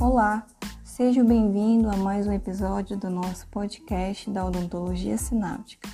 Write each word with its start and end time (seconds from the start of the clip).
Olá, 0.00 0.46
seja 0.82 1.22
bem-vindo 1.22 1.90
a 1.90 1.94
mais 1.94 2.26
um 2.26 2.32
episódio 2.32 2.96
do 2.96 3.10
nosso 3.10 3.46
podcast 3.48 4.30
da 4.30 4.46
Odontologia 4.46 5.18
Sináptica. 5.18 5.90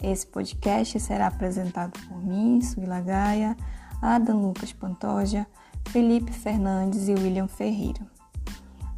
Esse 0.00 0.24
podcast 0.24 1.00
será 1.00 1.26
apresentado 1.26 1.98
por 2.06 2.24
mim, 2.24 2.60
Suíla 2.60 3.00
Gaia, 3.00 3.56
Adam 4.00 4.40
Lucas 4.40 4.72
Pantoja, 4.72 5.48
Felipe 5.88 6.30
Fernandes 6.30 7.08
e 7.08 7.12
William 7.12 7.48
Ferreira. 7.48 8.06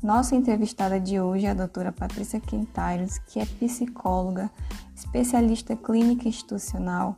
Nossa 0.02 0.36
entrevistada 0.36 1.00
de 1.00 1.19
hoje 1.19 1.46
é 1.46 1.50
a 1.50 1.55
doutora 1.55 1.91
Patrícia 1.91 2.38
Quintairos, 2.38 3.16
que 3.16 3.41
é 3.41 3.46
psicóloga, 3.46 4.50
especialista 4.95 5.74
clínica 5.74 6.28
institucional, 6.28 7.16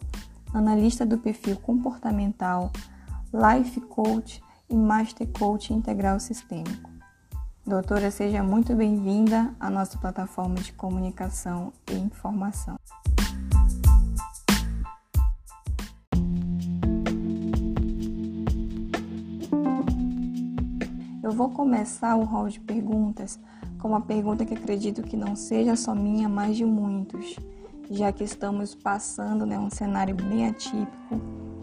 analista 0.52 1.04
do 1.04 1.18
perfil 1.18 1.56
comportamental, 1.56 2.70
life 3.32 3.80
coach 3.80 4.40
e 4.70 4.76
master 4.76 5.26
coach 5.36 5.74
integral 5.74 6.20
sistêmico. 6.20 6.93
Doutora, 7.66 8.10
seja 8.10 8.42
muito 8.42 8.74
bem-vinda 8.74 9.54
à 9.58 9.70
nossa 9.70 9.96
plataforma 9.96 10.56
de 10.56 10.70
comunicação 10.74 11.72
e 11.90 11.94
informação. 11.94 12.76
Eu 21.22 21.32
vou 21.32 21.48
começar 21.48 22.16
o 22.16 22.24
hall 22.24 22.50
de 22.50 22.60
perguntas 22.60 23.40
com 23.78 23.88
uma 23.88 24.02
pergunta 24.02 24.44
que 24.44 24.52
acredito 24.52 25.02
que 25.02 25.16
não 25.16 25.34
seja 25.34 25.74
só 25.74 25.94
minha, 25.94 26.28
mas 26.28 26.58
de 26.58 26.66
muitos, 26.66 27.34
já 27.90 28.12
que 28.12 28.24
estamos 28.24 28.74
passando 28.74 29.46
né, 29.46 29.58
um 29.58 29.70
cenário 29.70 30.14
bem 30.14 30.48
atípico, 30.48 31.18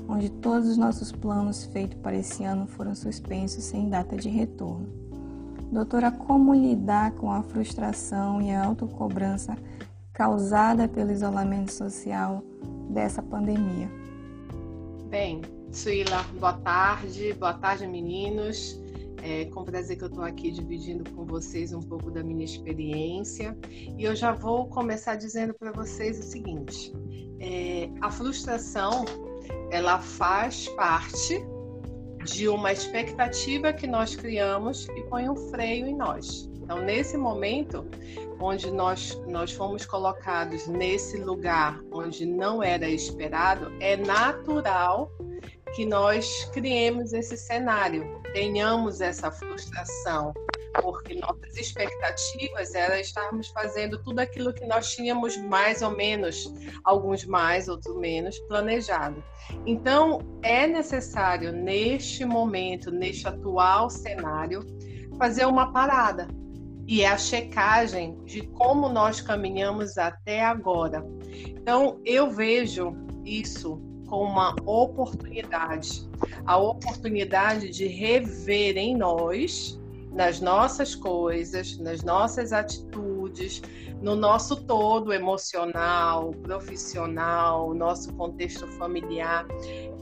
onde 0.09 0.31
todos 0.31 0.67
os 0.67 0.77
nossos 0.77 1.11
planos 1.11 1.63
feitos 1.65 1.99
para 2.01 2.15
esse 2.15 2.43
ano 2.43 2.65
foram 2.65 2.95
suspensos 2.95 3.63
sem 3.65 3.87
data 3.87 4.17
de 4.17 4.29
retorno. 4.29 5.10
Doutora, 5.71 6.11
como 6.11 6.53
lidar 6.53 7.11
com 7.11 7.31
a 7.31 7.41
frustração 7.41 8.41
e 8.41 8.51
a 8.51 8.65
autocobrança 8.65 9.57
causada 10.11 10.85
pelo 10.85 11.11
isolamento 11.11 11.71
social 11.71 12.43
dessa 12.89 13.23
pandemia? 13.23 13.89
Bem, 15.09 15.41
Suíla, 15.71 16.23
boa 16.37 16.53
tarde, 16.57 17.31
boa 17.33 17.53
tarde, 17.53 17.87
meninos. 17.87 18.77
É 19.23 19.45
com 19.45 19.63
prazer 19.63 19.97
que 19.97 20.03
eu 20.03 20.09
estou 20.09 20.25
aqui 20.25 20.51
dividindo 20.51 21.09
com 21.11 21.23
vocês 21.23 21.71
um 21.71 21.79
pouco 21.79 22.11
da 22.11 22.21
minha 22.21 22.43
experiência. 22.43 23.57
E 23.97 24.03
eu 24.03 24.13
já 24.13 24.33
vou 24.33 24.67
começar 24.67 25.15
dizendo 25.15 25.53
para 25.53 25.71
vocês 25.71 26.19
o 26.19 26.23
seguinte: 26.23 26.91
é, 27.39 27.89
a 28.01 28.11
frustração 28.11 29.05
ela 29.71 29.99
faz 29.99 30.67
parte 30.69 31.41
de 32.23 32.47
uma 32.47 32.71
expectativa 32.71 33.73
que 33.73 33.87
nós 33.87 34.15
criamos 34.15 34.87
e 34.89 35.01
põe 35.03 35.29
um 35.29 35.35
freio 35.35 35.87
em 35.87 35.95
nós. 35.95 36.49
Então, 36.61 36.79
nesse 36.79 37.17
momento, 37.17 37.85
onde 38.39 38.71
nós, 38.71 39.21
nós 39.27 39.51
fomos 39.51 39.85
colocados 39.85 40.67
nesse 40.67 41.17
lugar 41.17 41.79
onde 41.91 42.25
não 42.25 42.63
era 42.63 42.87
esperado, 42.89 43.71
é 43.79 43.97
natural 43.97 45.11
que 45.75 45.85
nós 45.85 46.45
criemos 46.53 47.13
esse 47.13 47.37
cenário, 47.37 48.21
tenhamos 48.33 49.01
essa 49.01 49.31
frustração, 49.31 50.33
porque 50.81 51.15
nossas 51.15 51.57
expectativas 51.57 52.73
era 52.73 52.99
estarmos 52.99 53.47
fazendo 53.49 54.01
tudo 54.03 54.19
aquilo 54.19 54.53
que 54.53 54.65
nós 54.65 54.91
tínhamos 54.91 55.35
mais 55.37 55.81
ou 55.81 55.91
menos, 55.91 56.53
alguns 56.83 57.25
mais, 57.25 57.67
outros 57.67 57.95
menos, 57.97 58.37
planejado. 58.47 59.23
Então, 59.65 60.19
é 60.41 60.67
necessário, 60.67 61.51
neste 61.51 62.23
momento, 62.23 62.91
neste 62.91 63.27
atual 63.27 63.89
cenário, 63.89 64.61
fazer 65.17 65.45
uma 65.45 65.71
parada. 65.71 66.27
E 66.87 67.03
é 67.03 67.07
a 67.07 67.17
checagem 67.17 68.17
de 68.25 68.41
como 68.47 68.89
nós 68.89 69.21
caminhamos 69.21 69.97
até 69.97 70.43
agora. 70.43 71.05
Então, 71.47 71.99
eu 72.05 72.29
vejo 72.29 72.95
isso 73.23 73.81
com 74.07 74.23
uma 74.23 74.55
oportunidade 74.65 76.09
a 76.45 76.57
oportunidade 76.57 77.69
de 77.69 77.87
rever 77.87 78.77
em 78.77 78.95
nós, 78.95 79.79
nas 80.11 80.41
nossas 80.41 80.93
coisas, 80.93 81.77
nas 81.77 82.03
nossas 82.03 82.51
atitudes, 82.51 83.61
no 84.01 84.15
nosso 84.15 84.63
todo 84.65 85.13
emocional, 85.13 86.31
profissional, 86.43 87.73
nosso 87.73 88.13
contexto 88.13 88.67
familiar. 88.67 89.45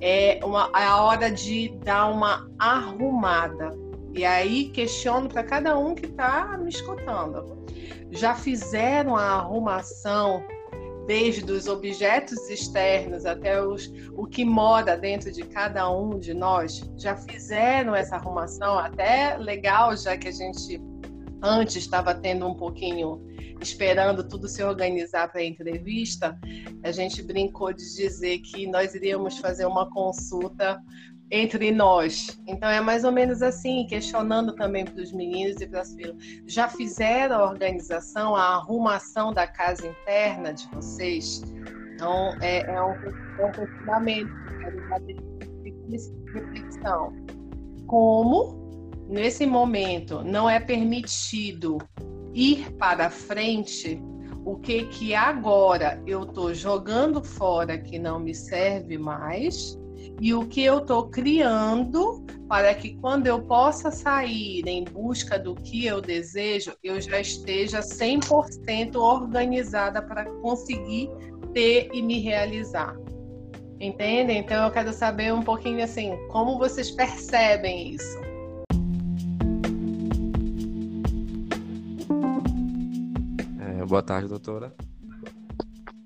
É, 0.01 0.39
uma, 0.43 0.71
é 0.75 0.85
a 0.85 1.01
hora 1.01 1.29
de 1.29 1.69
dar 1.83 2.07
uma 2.07 2.49
arrumada. 2.57 3.77
E 4.13 4.25
aí 4.25 4.69
questiono 4.69 5.29
para 5.29 5.43
cada 5.43 5.77
um 5.77 5.93
que 5.93 6.05
está 6.05 6.57
me 6.57 6.69
escutando. 6.69 7.59
Já 8.11 8.33
fizeram 8.33 9.15
a 9.15 9.23
arrumação 9.23 10.43
desde 11.09 11.51
os 11.51 11.67
objetos 11.67 12.37
externos 12.51 13.25
até 13.25 13.59
os, 13.59 13.91
o 14.13 14.27
que 14.27 14.45
mora 14.45 14.95
dentro 14.95 15.31
de 15.31 15.41
cada 15.41 15.89
um 15.89 16.19
de 16.19 16.35
nós, 16.35 16.87
já 16.95 17.17
fizeram 17.17 17.95
essa 17.95 18.15
arrumação, 18.15 18.77
até 18.77 19.35
legal, 19.35 19.97
já 19.97 20.15
que 20.15 20.27
a 20.27 20.31
gente 20.31 20.79
antes 21.41 21.77
estava 21.77 22.13
tendo 22.13 22.47
um 22.47 22.53
pouquinho 22.53 23.25
esperando 23.59 24.23
tudo 24.23 24.47
se 24.47 24.61
organizar 24.61 25.31
para 25.31 25.41
a 25.41 25.43
entrevista, 25.43 26.39
a 26.83 26.91
gente 26.91 27.23
brincou 27.23 27.73
de 27.73 27.83
dizer 27.95 28.37
que 28.41 28.67
nós 28.67 28.93
iríamos 28.93 29.39
fazer 29.39 29.65
uma 29.65 29.89
consulta 29.89 30.79
entre 31.31 31.71
nós. 31.71 32.39
Então 32.47 32.69
é 32.69 32.81
mais 32.81 33.03
ou 33.03 33.11
menos 33.11 33.41
assim, 33.41 33.85
questionando 33.87 34.53
também 34.53 34.85
para 34.85 35.01
os 35.01 35.11
meninos 35.11 35.61
e 35.61 35.67
para 35.67 35.81
as 35.81 35.93
filhas. 35.93 36.15
Já 36.47 36.67
fizeram 36.67 37.35
a 37.37 37.49
organização, 37.49 38.35
a 38.35 38.55
arrumação 38.55 39.31
da 39.33 39.47
casa 39.47 39.87
interna 39.87 40.53
de 40.53 40.67
vocês? 40.69 41.41
Então 41.93 42.33
é, 42.41 42.61
é 42.61 42.81
um, 42.81 42.93
é 42.93 43.45
um 43.45 43.51
reflexão. 46.33 47.13
Como 47.85 48.59
nesse 49.07 49.45
momento 49.45 50.23
não 50.23 50.49
é 50.49 50.59
permitido 50.59 51.77
ir 52.33 52.71
para 52.73 53.09
frente, 53.09 54.01
o 54.45 54.55
que 54.55 54.85
que 54.85 55.13
agora 55.13 56.01
eu 56.07 56.23
estou 56.23 56.53
jogando 56.53 57.23
fora 57.23 57.77
que 57.77 57.99
não 57.99 58.19
me 58.19 58.33
serve 58.33 58.97
mais 58.97 59.77
e 60.21 60.33
o 60.33 60.45
que 60.45 60.63
eu 60.63 60.79
estou 60.79 61.09
criando 61.09 62.25
para 62.47 62.73
que 62.73 62.95
quando 62.95 63.27
eu 63.27 63.41
possa 63.41 63.91
sair 63.91 64.67
em 64.67 64.83
busca 64.83 65.37
do 65.37 65.55
que 65.55 65.85
eu 65.85 66.01
desejo, 66.01 66.73
eu 66.83 66.99
já 66.99 67.19
esteja 67.19 67.79
100% 67.79 68.95
organizada 68.95 70.01
para 70.01 70.25
conseguir 70.41 71.09
ter 71.53 71.89
e 71.93 72.01
me 72.01 72.19
realizar. 72.19 72.95
Entendem? 73.79 74.39
Então 74.39 74.65
eu 74.65 74.71
quero 74.71 74.91
saber 74.91 75.33
um 75.33 75.41
pouquinho 75.41 75.83
assim, 75.83 76.17
como 76.29 76.57
vocês 76.57 76.91
percebem 76.91 77.93
isso? 77.93 78.19
É, 83.61 83.85
boa 83.85 84.03
tarde, 84.03 84.27
doutora. 84.27 84.73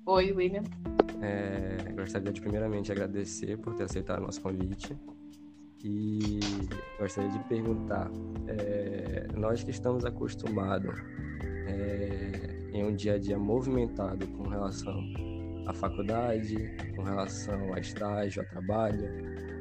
Oi, 0.06 0.32
William. 0.32 0.62
É, 1.24 1.92
gostaria 1.92 2.30
de 2.30 2.40
primeiramente 2.40 2.92
agradecer 2.92 3.56
por 3.56 3.74
ter 3.74 3.84
aceitado 3.84 4.18
o 4.18 4.26
nosso 4.26 4.42
convite. 4.42 4.94
E 5.82 6.40
gostaria 6.98 7.30
de 7.30 7.38
perguntar, 7.40 8.10
é, 8.46 9.26
nós 9.34 9.62
que 9.62 9.70
estamos 9.70 10.04
acostumados 10.04 10.94
é, 11.66 12.70
em 12.72 12.84
um 12.84 12.94
dia 12.94 13.14
a 13.14 13.18
dia 13.18 13.38
movimentado 13.38 14.26
com 14.28 14.48
relação 14.48 14.98
à 15.66 15.74
faculdade, 15.74 16.56
com 16.94 17.02
relação 17.02 17.72
a 17.74 17.80
estágio, 17.80 18.42
a 18.42 18.44
trabalho, 18.44 19.08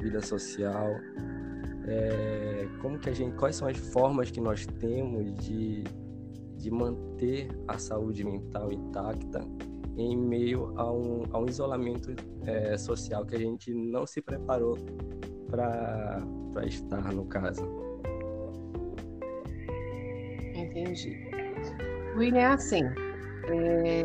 vida 0.02 0.22
social, 0.22 0.96
é, 1.86 2.68
como 2.82 3.00
que 3.00 3.10
a 3.10 3.14
gente, 3.14 3.36
quais 3.36 3.56
são 3.56 3.68
as 3.68 3.78
formas 3.78 4.32
que 4.32 4.40
nós 4.40 4.66
temos 4.66 5.34
de, 5.46 5.84
de 6.58 6.72
manter 6.72 7.50
a 7.68 7.78
saúde 7.78 8.24
mental 8.24 8.72
intacta 8.72 9.46
em 9.98 10.18
meio 10.18 10.74
a 10.78 10.92
um, 10.92 11.24
a 11.32 11.40
um 11.40 11.46
isolamento 11.46 12.16
é, 12.46 12.78
social 12.78 13.26
que 13.26 13.36
a 13.36 13.40
gente 13.40 13.74
não 13.74 14.06
se 14.06 14.22
preparou 14.22 14.78
para 15.50 16.26
estar, 16.66 17.14
no 17.14 17.26
caso. 17.26 17.64
Entendi. 20.56 21.16
William, 22.16 22.40
é 22.40 22.46
assim, 22.46 22.84
é... 23.50 24.04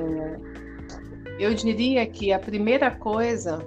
eu 1.39 1.55
diria 1.55 2.07
que 2.07 2.33
a 2.33 2.39
primeira 2.39 2.91
coisa, 2.91 3.59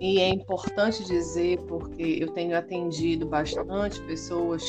e 0.00 0.20
é 0.20 0.28
importante 0.28 1.04
dizer, 1.04 1.58
porque 1.62 2.18
eu 2.20 2.28
tenho 2.28 2.56
atendido 2.56 3.26
bastante 3.26 4.00
pessoas 4.02 4.64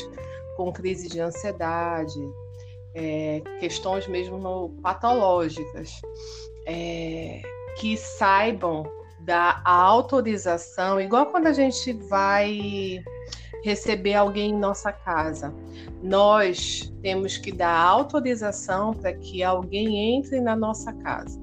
com 0.56 0.72
crise 0.72 1.08
de 1.08 1.20
ansiedade, 1.20 2.18
é, 2.94 3.42
questões 3.60 4.08
mesmo 4.08 4.74
patológicas 4.82 6.00
é, 6.66 7.40
que 7.78 7.96
saibam 7.96 8.84
dar 9.20 9.62
a 9.64 9.72
autorização, 9.72 11.00
igual 11.00 11.26
quando 11.26 11.46
a 11.46 11.52
gente 11.52 11.92
vai 11.92 13.02
receber 13.64 14.14
alguém 14.14 14.50
em 14.50 14.58
nossa 14.58 14.92
casa. 14.92 15.52
Nós 16.02 16.92
temos 17.02 17.36
que 17.36 17.50
dar 17.50 17.76
autorização 17.76 18.94
para 18.94 19.12
que 19.12 19.42
alguém 19.42 20.16
entre 20.16 20.40
na 20.40 20.54
nossa 20.54 20.92
casa. 20.92 21.40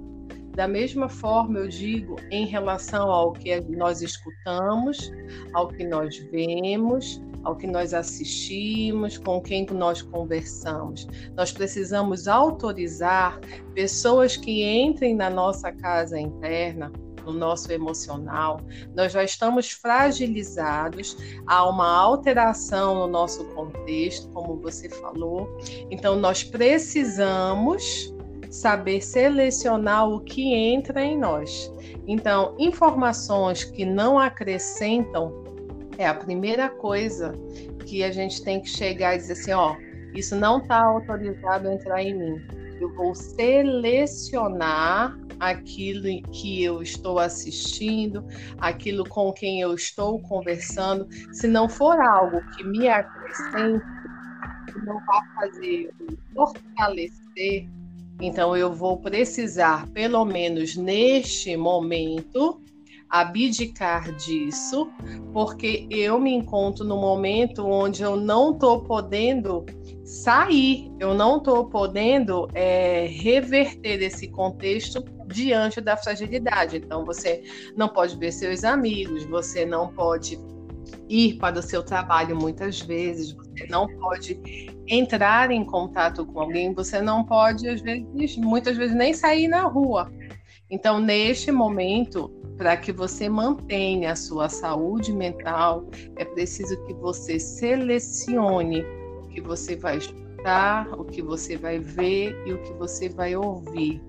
Da 0.55 0.67
mesma 0.67 1.09
forma, 1.09 1.59
eu 1.59 1.67
digo 1.67 2.15
em 2.29 2.45
relação 2.45 3.11
ao 3.11 3.33
que 3.33 3.59
nós 3.61 4.01
escutamos, 4.01 5.11
ao 5.51 5.67
que 5.67 5.83
nós 5.83 6.15
vemos, 6.31 7.21
ao 7.43 7.55
que 7.55 7.67
nós 7.67 7.93
assistimos, 7.93 9.17
com 9.17 9.41
quem 9.41 9.65
nós 9.67 10.01
conversamos. 10.01 11.07
Nós 11.35 11.51
precisamos 11.51 12.27
autorizar 12.27 13.39
pessoas 13.73 14.37
que 14.37 14.63
entrem 14.63 15.15
na 15.15 15.29
nossa 15.29 15.71
casa 15.71 16.19
interna, 16.19 16.91
no 17.25 17.33
nosso 17.33 17.71
emocional, 17.71 18.59
nós 18.93 19.13
já 19.13 19.23
estamos 19.23 19.71
fragilizados, 19.71 21.17
há 21.47 21.67
uma 21.69 21.87
alteração 21.87 22.95
no 22.95 23.07
nosso 23.07 23.45
contexto, 23.45 24.29
como 24.31 24.57
você 24.57 24.89
falou. 24.89 25.47
Então, 25.89 26.17
nós 26.17 26.43
precisamos 26.43 28.13
saber 28.49 29.01
selecionar 29.01 30.07
o 30.07 30.19
que 30.19 30.53
entra 30.53 31.03
em 31.03 31.17
nós. 31.17 31.71
Então, 32.07 32.55
informações 32.59 33.63
que 33.63 33.85
não 33.85 34.19
acrescentam 34.19 35.42
é 36.03 36.07
a 36.07 36.13
primeira 36.13 36.69
coisa 36.69 37.33
que 37.85 38.03
a 38.03 38.11
gente 38.11 38.43
tem 38.43 38.61
que 38.61 38.69
chegar 38.69 39.15
e 39.15 39.17
dizer 39.17 39.33
assim, 39.33 39.53
ó, 39.53 39.75
isso 40.13 40.35
não 40.35 40.59
está 40.59 40.83
autorizado 40.83 41.67
a 41.67 41.73
entrar 41.73 42.03
em 42.03 42.13
mim. 42.13 42.41
Eu 42.79 42.93
vou 42.93 43.15
selecionar 43.15 45.17
aquilo 45.39 46.21
que 46.31 46.63
eu 46.63 46.81
estou 46.81 47.19
assistindo, 47.19 48.25
aquilo 48.59 49.07
com 49.07 49.31
quem 49.31 49.61
eu 49.61 49.73
estou 49.73 50.19
conversando. 50.19 51.07
Se 51.31 51.47
não 51.47 51.67
for 51.67 51.99
algo 51.99 52.41
que 52.51 52.63
me 52.63 52.87
acrescente, 52.87 53.83
que 54.71 54.85
não 54.85 55.03
vai 55.05 55.21
fazer 55.35 55.93
fortalecer, 56.33 57.67
então 58.21 58.55
eu 58.55 58.71
vou 58.71 58.97
precisar, 58.97 59.87
pelo 59.89 60.23
menos 60.25 60.75
neste 60.75 61.57
momento, 61.57 62.62
abdicar 63.13 64.11
disso, 64.15 64.91
porque 65.31 65.85
eu 65.91 66.19
me 66.19 66.33
encontro 66.33 66.83
no 66.83 66.97
momento 66.97 67.63
onde 67.63 68.01
eu 68.01 68.15
não 68.15 68.53
estou 68.53 68.81
podendo 68.81 69.63
sair, 70.03 70.91
eu 70.99 71.13
não 71.13 71.37
estou 71.37 71.65
podendo 71.69 72.47
é, 72.55 73.05
reverter 73.05 74.01
esse 74.01 74.27
contexto 74.29 75.05
diante 75.27 75.79
da 75.79 75.95
fragilidade. 75.95 76.77
Então, 76.77 77.05
você 77.05 77.43
não 77.77 77.87
pode 77.87 78.17
ver 78.17 78.31
seus 78.31 78.63
amigos, 78.63 79.25
você 79.25 79.63
não 79.63 79.89
pode 79.89 80.39
ir 81.07 81.37
para 81.37 81.59
o 81.59 81.61
seu 81.61 81.83
trabalho 81.83 82.35
muitas 82.35 82.81
vezes, 82.81 83.33
você 83.33 83.67
não 83.69 83.87
pode 83.99 84.41
entrar 84.87 85.51
em 85.51 85.63
contato 85.63 86.25
com 86.25 86.39
alguém, 86.39 86.73
você 86.73 86.99
não 86.99 87.23
pode, 87.23 87.69
às 87.69 87.79
vezes, 87.79 88.37
muitas 88.37 88.75
vezes, 88.75 88.95
nem 88.95 89.13
sair 89.13 89.47
na 89.47 89.67
rua. 89.67 90.11
Então, 90.67 90.99
neste 90.99 91.51
momento, 91.51 92.42
para 92.63 92.77
que 92.77 92.93
você 92.93 93.27
mantenha 93.27 94.13
a 94.13 94.15
sua 94.15 94.47
saúde 94.47 95.11
mental, 95.11 95.85
é 96.15 96.23
preciso 96.23 96.81
que 96.85 96.93
você 96.93 97.37
selecione 97.37 98.85
o 99.21 99.27
que 99.27 99.41
você 99.41 99.75
vai 99.75 99.97
escutar, 99.97 100.87
o 100.97 101.03
que 101.03 101.21
você 101.21 101.57
vai 101.57 101.79
ver 101.79 102.33
e 102.45 102.53
o 102.53 102.63
que 102.63 102.71
você 102.75 103.09
vai 103.09 103.35
ouvir. 103.35 104.01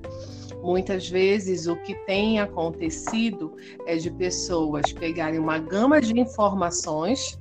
Muitas 0.63 1.09
vezes 1.09 1.67
o 1.67 1.75
que 1.83 1.97
tem 2.07 2.39
acontecido 2.39 3.57
é 3.87 3.97
de 3.97 4.09
pessoas 4.09 4.93
pegarem 4.93 5.41
uma 5.41 5.59
gama 5.59 6.01
de 6.01 6.17
informações, 6.17 7.37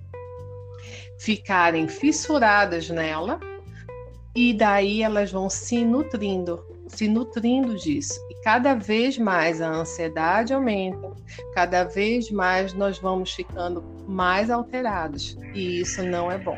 ficarem 1.19 1.87
fissuradas 1.87 2.89
nela 2.89 3.39
e 4.35 4.51
daí 4.51 5.03
elas 5.03 5.31
vão 5.31 5.47
se 5.47 5.85
nutrindo 5.85 6.73
se 6.87 7.07
nutrindo 7.07 7.75
disso. 7.75 8.19
Cada 8.43 8.73
vez 8.73 9.17
mais 9.17 9.61
a 9.61 9.69
ansiedade 9.71 10.53
aumenta, 10.53 11.13
cada 11.53 11.85
vez 11.85 12.29
mais 12.29 12.73
nós 12.73 12.99
vamos 12.99 13.31
ficando 13.31 13.81
mais 14.05 14.49
alterados. 14.49 15.37
E 15.53 15.79
isso 15.79 16.03
não 16.03 16.29
é 16.29 16.37
bom. 16.37 16.57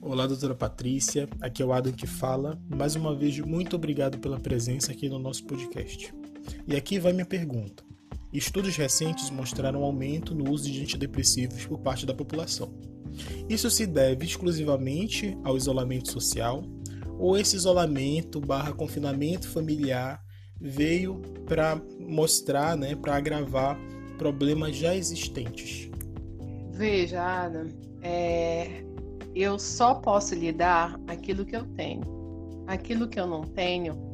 Olá, 0.00 0.26
doutora 0.26 0.54
Patrícia. 0.54 1.28
Aqui 1.42 1.62
é 1.62 1.66
o 1.66 1.72
Adam 1.74 1.92
que 1.92 2.06
fala. 2.06 2.58
Mais 2.74 2.96
uma 2.96 3.14
vez, 3.14 3.38
muito 3.40 3.76
obrigado 3.76 4.16
pela 4.16 4.40
presença 4.40 4.90
aqui 4.90 5.06
no 5.06 5.18
nosso 5.18 5.44
podcast. 5.44 6.14
E 6.66 6.74
aqui 6.74 6.98
vai 6.98 7.12
minha 7.12 7.26
pergunta. 7.26 7.85
Estudos 8.36 8.76
recentes 8.76 9.30
mostraram 9.30 9.80
um 9.80 9.84
aumento 9.84 10.34
no 10.34 10.52
uso 10.52 10.70
de 10.70 10.82
antidepressivos 10.82 11.64
por 11.64 11.78
parte 11.78 12.04
da 12.04 12.12
população. 12.12 12.70
Isso 13.48 13.70
se 13.70 13.86
deve 13.86 14.26
exclusivamente 14.26 15.34
ao 15.42 15.56
isolamento 15.56 16.12
social 16.12 16.62
ou 17.18 17.38
esse 17.38 17.56
isolamento 17.56 18.38
barra 18.38 18.74
confinamento 18.74 19.48
familiar 19.48 20.20
veio 20.60 21.22
para 21.46 21.80
mostrar, 21.98 22.76
né, 22.76 22.94
para 22.94 23.16
agravar 23.16 23.78
problemas 24.18 24.76
já 24.76 24.94
existentes? 24.94 25.90
Veja, 26.72 27.22
Adam, 27.22 27.68
é... 28.02 28.84
eu 29.34 29.58
só 29.58 29.94
posso 29.94 30.34
lhe 30.34 30.52
dar 30.52 31.00
aquilo 31.06 31.42
que 31.46 31.56
eu 31.56 31.64
tenho. 31.68 32.02
Aquilo 32.66 33.08
que 33.08 33.18
eu 33.18 33.26
não 33.26 33.44
tenho, 33.44 34.05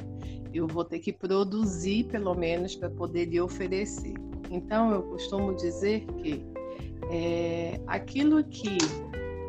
eu 0.55 0.67
vou 0.67 0.85
ter 0.85 0.99
que 0.99 1.13
produzir 1.13 2.05
pelo 2.05 2.35
menos 2.35 2.75
para 2.75 2.91
poder 2.91 3.27
lhe 3.27 3.41
oferecer. 3.41 4.15
Então 4.51 4.93
eu 4.93 5.03
costumo 5.03 5.55
dizer 5.55 6.05
que 6.19 6.45
é, 7.11 7.81
aquilo 7.87 8.45
que 8.45 8.77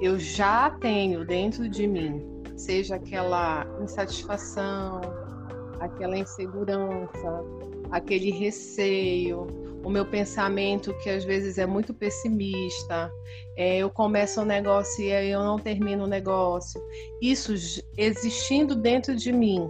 eu 0.02 0.18
já 0.20 0.70
tenho 0.70 1.26
dentro 1.26 1.68
de 1.70 1.88
mim, 1.88 2.22
seja 2.56 2.96
aquela 2.96 3.66
insatisfação, 3.82 5.02
aquela 5.80 6.18
insegurança, 6.18 7.44
aquele 7.92 8.32
receio, 8.32 9.48
o 9.84 9.90
meu 9.90 10.06
pensamento 10.06 10.94
que 11.00 11.10
às 11.10 11.26
vezes 11.26 11.58
é 11.58 11.66
muito 11.66 11.94
pessimista, 11.94 13.12
é, 13.58 13.78
eu 13.78 13.90
começo 13.90 14.42
um 14.42 14.46
negócio 14.46 15.04
e 15.04 15.10
eu 15.30 15.44
não 15.44 15.60
termino 15.60 16.06
o 16.06 16.08
negócio. 16.08 16.82
Isso 17.22 17.54
existindo 17.98 18.76
dentro 18.76 19.16
de 19.16 19.32
mim 19.32 19.70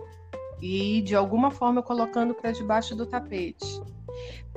e 0.64 1.02
de 1.02 1.14
alguma 1.14 1.52
forma 1.52 1.84
colocando 1.84 2.34
para 2.34 2.52
debaixo 2.52 2.96
do 2.96 3.06
tapete. 3.06 3.82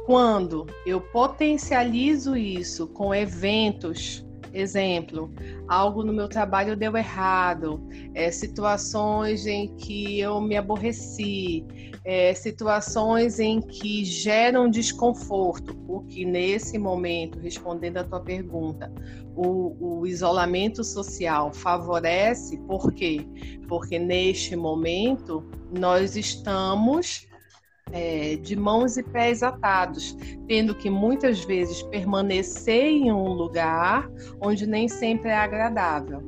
Quando 0.05 0.65
eu 0.87 1.01
potencializo 1.01 2.37
isso 2.37 2.87
com 2.87 3.13
eventos, 3.13 4.25
exemplo, 4.53 5.35
algo 5.67 6.05
no 6.05 6.13
meu 6.13 6.29
trabalho 6.29 6.77
deu 6.77 6.97
errado, 6.97 7.85
é, 8.15 8.31
situações 8.31 9.49
em 9.49 9.75
que 9.75 10.21
eu 10.21 10.41
me 10.41 10.57
aborreci, 10.57 11.67
é, 12.05 12.33
situações 12.35 13.41
em 13.41 13.61
que 13.61 14.05
geram 14.05 14.71
desconforto, 14.71 15.77
o 15.89 16.03
que 16.05 16.25
nesse 16.25 16.79
momento, 16.79 17.41
respondendo 17.41 17.97
a 17.97 18.05
tua 18.05 18.21
pergunta, 18.21 18.93
o, 19.35 20.01
o 20.01 20.07
isolamento 20.07 20.85
social 20.85 21.53
favorece, 21.53 22.57
por 22.59 22.93
quê? 22.93 23.27
Porque 23.67 23.99
neste 23.99 24.55
momento 24.55 25.45
nós 25.71 26.17
estamos 26.17 27.27
é, 27.93 28.37
de 28.37 28.57
mãos 28.57 28.97
e 28.97 29.03
pés 29.03 29.43
atados, 29.43 30.17
tendo 30.49 30.75
que 30.75 30.91
muitas 30.91 31.45
vezes 31.45 31.83
permanecer 31.85 32.87
em 32.87 33.13
um 33.13 33.29
lugar 33.29 34.11
onde 34.41 34.67
nem 34.67 34.89
sempre 34.89 35.31
é 35.31 35.37
agradável. 35.37 36.23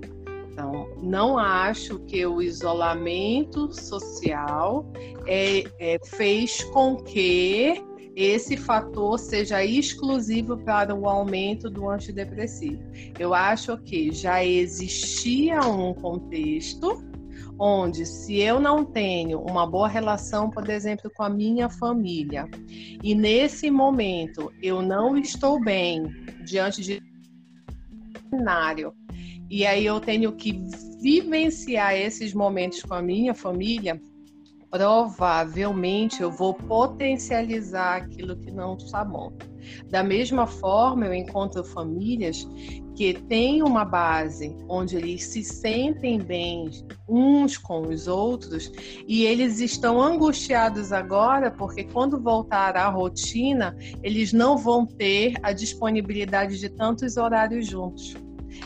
Então, 0.52 0.88
não 1.00 1.38
acho 1.38 2.00
que 2.00 2.24
o 2.26 2.42
isolamento 2.42 3.72
social 3.72 4.84
é, 5.26 5.64
é, 5.78 5.98
fez 6.04 6.64
com 6.64 6.96
que 6.96 7.84
esse 8.16 8.56
fator 8.56 9.16
seja 9.16 9.64
exclusivo 9.64 10.56
para 10.58 10.92
o 10.92 11.08
aumento 11.08 11.70
do 11.70 11.88
antidepressivo. 11.88 12.82
Eu 13.16 13.32
acho 13.32 13.78
que 13.78 14.10
já 14.10 14.44
existia 14.44 15.60
um 15.60 15.94
contexto 15.94 17.04
onde 17.58 18.06
se 18.06 18.36
eu 18.38 18.60
não 18.60 18.84
tenho 18.84 19.40
uma 19.40 19.66
boa 19.66 19.88
relação, 19.88 20.48
por 20.48 20.68
exemplo, 20.68 21.10
com 21.14 21.22
a 21.22 21.28
minha 21.28 21.68
família, 21.68 22.48
e 23.02 23.14
nesse 23.14 23.70
momento 23.70 24.52
eu 24.62 24.80
não 24.80 25.16
estou 25.16 25.60
bem 25.60 26.04
diante 26.44 26.82
de 26.82 27.02
cenário, 28.30 28.94
e 29.50 29.66
aí 29.66 29.84
eu 29.84 29.98
tenho 30.00 30.32
que 30.32 30.60
vivenciar 31.00 31.94
esses 31.94 32.32
momentos 32.32 32.82
com 32.82 32.94
a 32.94 33.02
minha 33.02 33.34
família, 33.34 34.00
provavelmente 34.70 36.22
eu 36.22 36.30
vou 36.30 36.54
potencializar 36.54 37.96
aquilo 37.96 38.36
que 38.36 38.50
não 38.50 38.76
está 38.76 39.04
bom. 39.04 39.32
Da 39.90 40.02
mesma 40.02 40.46
forma, 40.46 41.06
eu 41.06 41.14
encontro 41.14 41.64
famílias 41.64 42.46
que 42.98 43.14
têm 43.14 43.62
uma 43.62 43.84
base 43.84 44.56
onde 44.68 44.96
eles 44.96 45.22
se 45.22 45.44
sentem 45.44 46.18
bem 46.18 46.68
uns 47.08 47.56
com 47.56 47.82
os 47.82 48.08
outros 48.08 48.72
e 49.06 49.24
eles 49.24 49.60
estão 49.60 50.02
angustiados 50.02 50.92
agora 50.92 51.48
porque 51.48 51.84
quando 51.84 52.20
voltar 52.20 52.76
à 52.76 52.88
rotina, 52.88 53.76
eles 54.02 54.32
não 54.32 54.58
vão 54.58 54.84
ter 54.84 55.34
a 55.44 55.52
disponibilidade 55.52 56.58
de 56.58 56.68
tantos 56.68 57.16
horários 57.16 57.68
juntos 57.68 58.16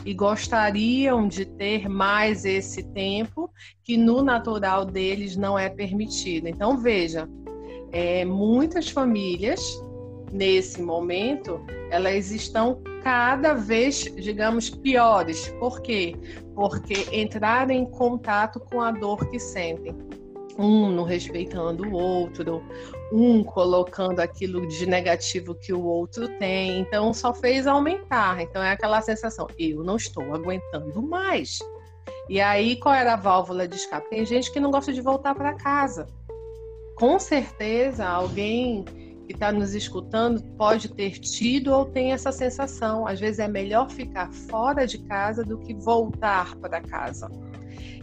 e 0.02 0.14
gostariam 0.14 1.28
de 1.28 1.44
ter 1.44 1.86
mais 1.86 2.46
esse 2.46 2.82
tempo 2.84 3.50
que 3.84 3.98
no 3.98 4.22
natural 4.22 4.86
deles 4.86 5.36
não 5.36 5.58
é 5.58 5.68
permitido. 5.68 6.48
Então 6.48 6.78
veja, 6.78 7.28
é, 7.92 8.24
muitas 8.24 8.88
famílias 8.88 9.60
nesse 10.32 10.80
momento 10.80 11.60
elas 11.90 12.30
estão 12.30 12.80
cada 13.02 13.54
vez, 13.54 14.04
digamos, 14.16 14.70
piores. 14.70 15.48
Por 15.58 15.80
quê? 15.80 16.14
Porque 16.54 17.06
entraram 17.12 17.72
em 17.72 17.84
contato 17.84 18.60
com 18.60 18.80
a 18.80 18.90
dor 18.90 19.28
que 19.30 19.38
sentem. 19.38 19.96
Um 20.58 20.90
não 20.90 21.04
respeitando 21.04 21.84
o 21.88 21.92
outro, 21.92 22.62
um 23.10 23.42
colocando 23.42 24.20
aquilo 24.20 24.66
de 24.68 24.86
negativo 24.86 25.54
que 25.54 25.72
o 25.72 25.82
outro 25.82 26.28
tem. 26.38 26.80
Então 26.80 27.12
só 27.12 27.32
fez 27.32 27.66
aumentar. 27.66 28.40
Então 28.40 28.62
é 28.62 28.72
aquela 28.72 29.00
sensação, 29.00 29.46
eu 29.58 29.82
não 29.82 29.96
estou 29.96 30.34
aguentando 30.34 31.02
mais. 31.02 31.58
E 32.28 32.40
aí 32.40 32.76
qual 32.76 32.94
era 32.94 33.14
a 33.14 33.16
válvula 33.16 33.66
de 33.66 33.76
escape? 33.76 34.10
Tem 34.10 34.24
gente 34.24 34.52
que 34.52 34.60
não 34.60 34.70
gosta 34.70 34.92
de 34.92 35.00
voltar 35.00 35.34
para 35.34 35.54
casa. 35.54 36.06
Com 36.96 37.18
certeza 37.18 38.06
alguém 38.06 38.84
que 39.32 39.36
está 39.36 39.50
nos 39.50 39.74
escutando 39.74 40.42
pode 40.56 40.88
ter 40.94 41.12
tido 41.18 41.72
ou 41.72 41.86
tem 41.86 42.12
essa 42.12 42.30
sensação. 42.30 43.06
Às 43.06 43.18
vezes 43.18 43.38
é 43.38 43.48
melhor 43.48 43.90
ficar 43.90 44.30
fora 44.30 44.86
de 44.86 44.98
casa 44.98 45.42
do 45.42 45.58
que 45.58 45.74
voltar 45.74 46.54
para 46.56 46.80
casa. 46.80 47.30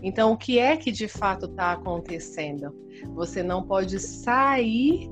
Então, 0.01 0.31
o 0.31 0.37
que 0.37 0.57
é 0.57 0.75
que 0.75 0.91
de 0.91 1.07
fato 1.07 1.45
está 1.45 1.73
acontecendo? 1.73 2.73
Você 3.13 3.43
não 3.43 3.61
pode 3.61 3.99
sair 3.99 5.09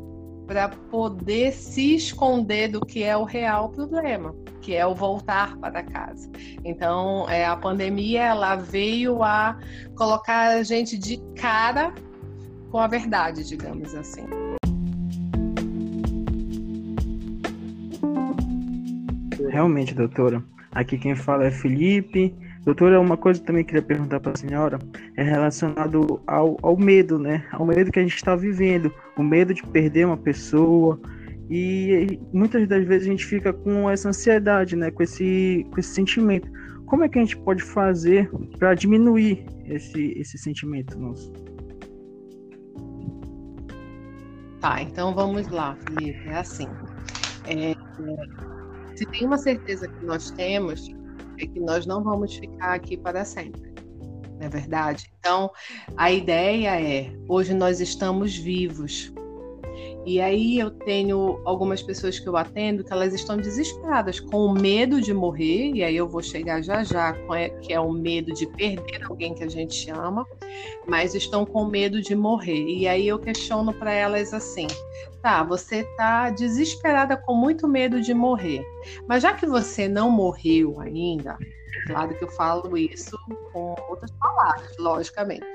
para 0.47 0.69
poder 0.69 1.51
se 1.51 1.95
esconder 1.95 2.69
do 2.69 2.81
que 2.81 3.03
é 3.03 3.15
o 3.15 3.25
real 3.25 3.69
problema, 3.69 4.33
que 4.61 4.73
é 4.73 4.85
o 4.87 4.95
voltar 4.95 5.57
para 5.57 5.83
casa. 5.83 6.31
Então, 6.63 7.29
é, 7.29 7.45
a 7.45 7.55
pandemia 7.55 8.23
ela 8.23 8.55
veio 8.55 9.21
a 9.21 9.59
colocar 9.95 10.57
a 10.57 10.63
gente 10.63 10.97
de 10.97 11.17
cara 11.35 11.93
com 12.71 12.79
a 12.79 12.87
verdade, 12.87 13.43
digamos 13.43 13.93
assim. 13.93 14.46
Realmente, 19.57 19.95
doutora. 19.95 20.43
Aqui 20.71 20.99
quem 20.99 21.15
fala 21.15 21.47
é 21.47 21.49
Felipe. 21.49 22.31
Doutora, 22.63 23.01
uma 23.01 23.17
coisa 23.17 23.39
que 23.39 23.47
também 23.47 23.63
queria 23.63 23.81
perguntar 23.81 24.19
para 24.19 24.33
a 24.33 24.37
senhora 24.37 24.77
é 25.15 25.23
relacionado 25.23 26.21
ao, 26.27 26.59
ao 26.61 26.77
medo, 26.77 27.17
né? 27.17 27.43
Ao 27.51 27.65
medo 27.65 27.91
que 27.91 27.97
a 27.97 28.03
gente 28.03 28.15
está 28.15 28.35
vivendo, 28.35 28.93
o 29.17 29.23
medo 29.23 29.55
de 29.55 29.63
perder 29.63 30.05
uma 30.05 30.15
pessoa. 30.15 31.01
E 31.49 32.19
muitas 32.31 32.67
das 32.67 32.85
vezes 32.85 33.07
a 33.07 33.11
gente 33.11 33.25
fica 33.25 33.51
com 33.51 33.89
essa 33.89 34.09
ansiedade, 34.09 34.75
né? 34.75 34.91
Com 34.91 35.01
esse, 35.01 35.65
com 35.71 35.79
esse 35.79 35.89
sentimento. 35.89 36.47
Como 36.85 37.03
é 37.03 37.09
que 37.09 37.17
a 37.17 37.21
gente 37.23 37.37
pode 37.37 37.63
fazer 37.63 38.29
para 38.59 38.75
diminuir 38.75 39.43
esse, 39.65 40.13
esse 40.19 40.37
sentimento 40.37 40.99
nosso? 40.99 41.33
Tá, 44.61 44.83
então 44.83 45.15
vamos 45.15 45.47
lá, 45.47 45.75
Felipe. 45.87 46.29
É 46.29 46.35
assim. 46.35 46.67
É, 47.47 47.73
se 48.97 49.05
tem 49.05 49.27
uma 49.27 49.37
certeza 49.37 49.87
que 49.87 50.03
nós 50.03 50.31
temos, 50.31 50.89
é 51.39 51.45
que 51.45 51.59
nós 51.59 51.85
não 51.85 52.03
vamos 52.03 52.35
ficar 52.35 52.73
aqui 52.73 52.97
para 52.97 53.23
sempre. 53.23 53.75
Não 54.39 54.47
é 54.47 54.49
verdade? 54.49 55.11
Então, 55.19 55.51
a 55.95 56.11
ideia 56.11 56.81
é: 56.81 57.15
hoje 57.29 57.53
nós 57.53 57.79
estamos 57.79 58.35
vivos. 58.35 59.13
E 60.07 60.21
aí 60.21 60.57
eu 60.57 60.71
tenho 60.71 61.41
algumas 61.43 61.83
pessoas 61.83 62.17
que 62.17 62.29
eu 62.29 62.37
atendo 62.37 62.81
que 62.81 62.93
elas 62.93 63.13
estão 63.13 63.35
desesperadas, 63.35 64.21
com 64.21 64.53
medo 64.53 65.01
de 65.01 65.13
morrer, 65.13 65.71
e 65.73 65.83
aí 65.83 65.97
eu 65.97 66.07
vou 66.07 66.23
chegar 66.23 66.61
já 66.63 66.81
já, 66.81 67.13
que 67.61 67.73
é 67.73 67.79
o 67.81 67.91
medo 67.91 68.33
de 68.33 68.47
perder 68.47 69.03
alguém 69.03 69.35
que 69.35 69.43
a 69.43 69.49
gente 69.49 69.91
ama, 69.91 70.25
mas 70.87 71.13
estão 71.13 71.45
com 71.45 71.65
medo 71.65 72.01
de 72.01 72.15
morrer. 72.15 72.69
E 72.69 72.87
aí 72.87 73.05
eu 73.05 73.19
questiono 73.19 73.73
para 73.73 73.91
elas 73.91 74.33
assim: 74.33 74.67
tá, 75.21 75.43
você 75.43 75.83
tá 75.97 76.29
desesperada 76.29 77.17
com 77.17 77.35
muito 77.35 77.67
medo 77.67 77.99
de 77.99 78.13
morrer, 78.13 78.63
mas 79.09 79.23
já 79.23 79.33
que 79.33 79.45
você 79.45 79.89
não 79.89 80.09
morreu 80.09 80.79
ainda, 80.79 81.37
claro 81.85 82.17
que 82.17 82.23
eu 82.23 82.29
falo 82.29 82.77
isso 82.77 83.17
com 83.51 83.75
outras 83.89 84.11
palavras, 84.11 84.73
logicamente, 84.77 85.45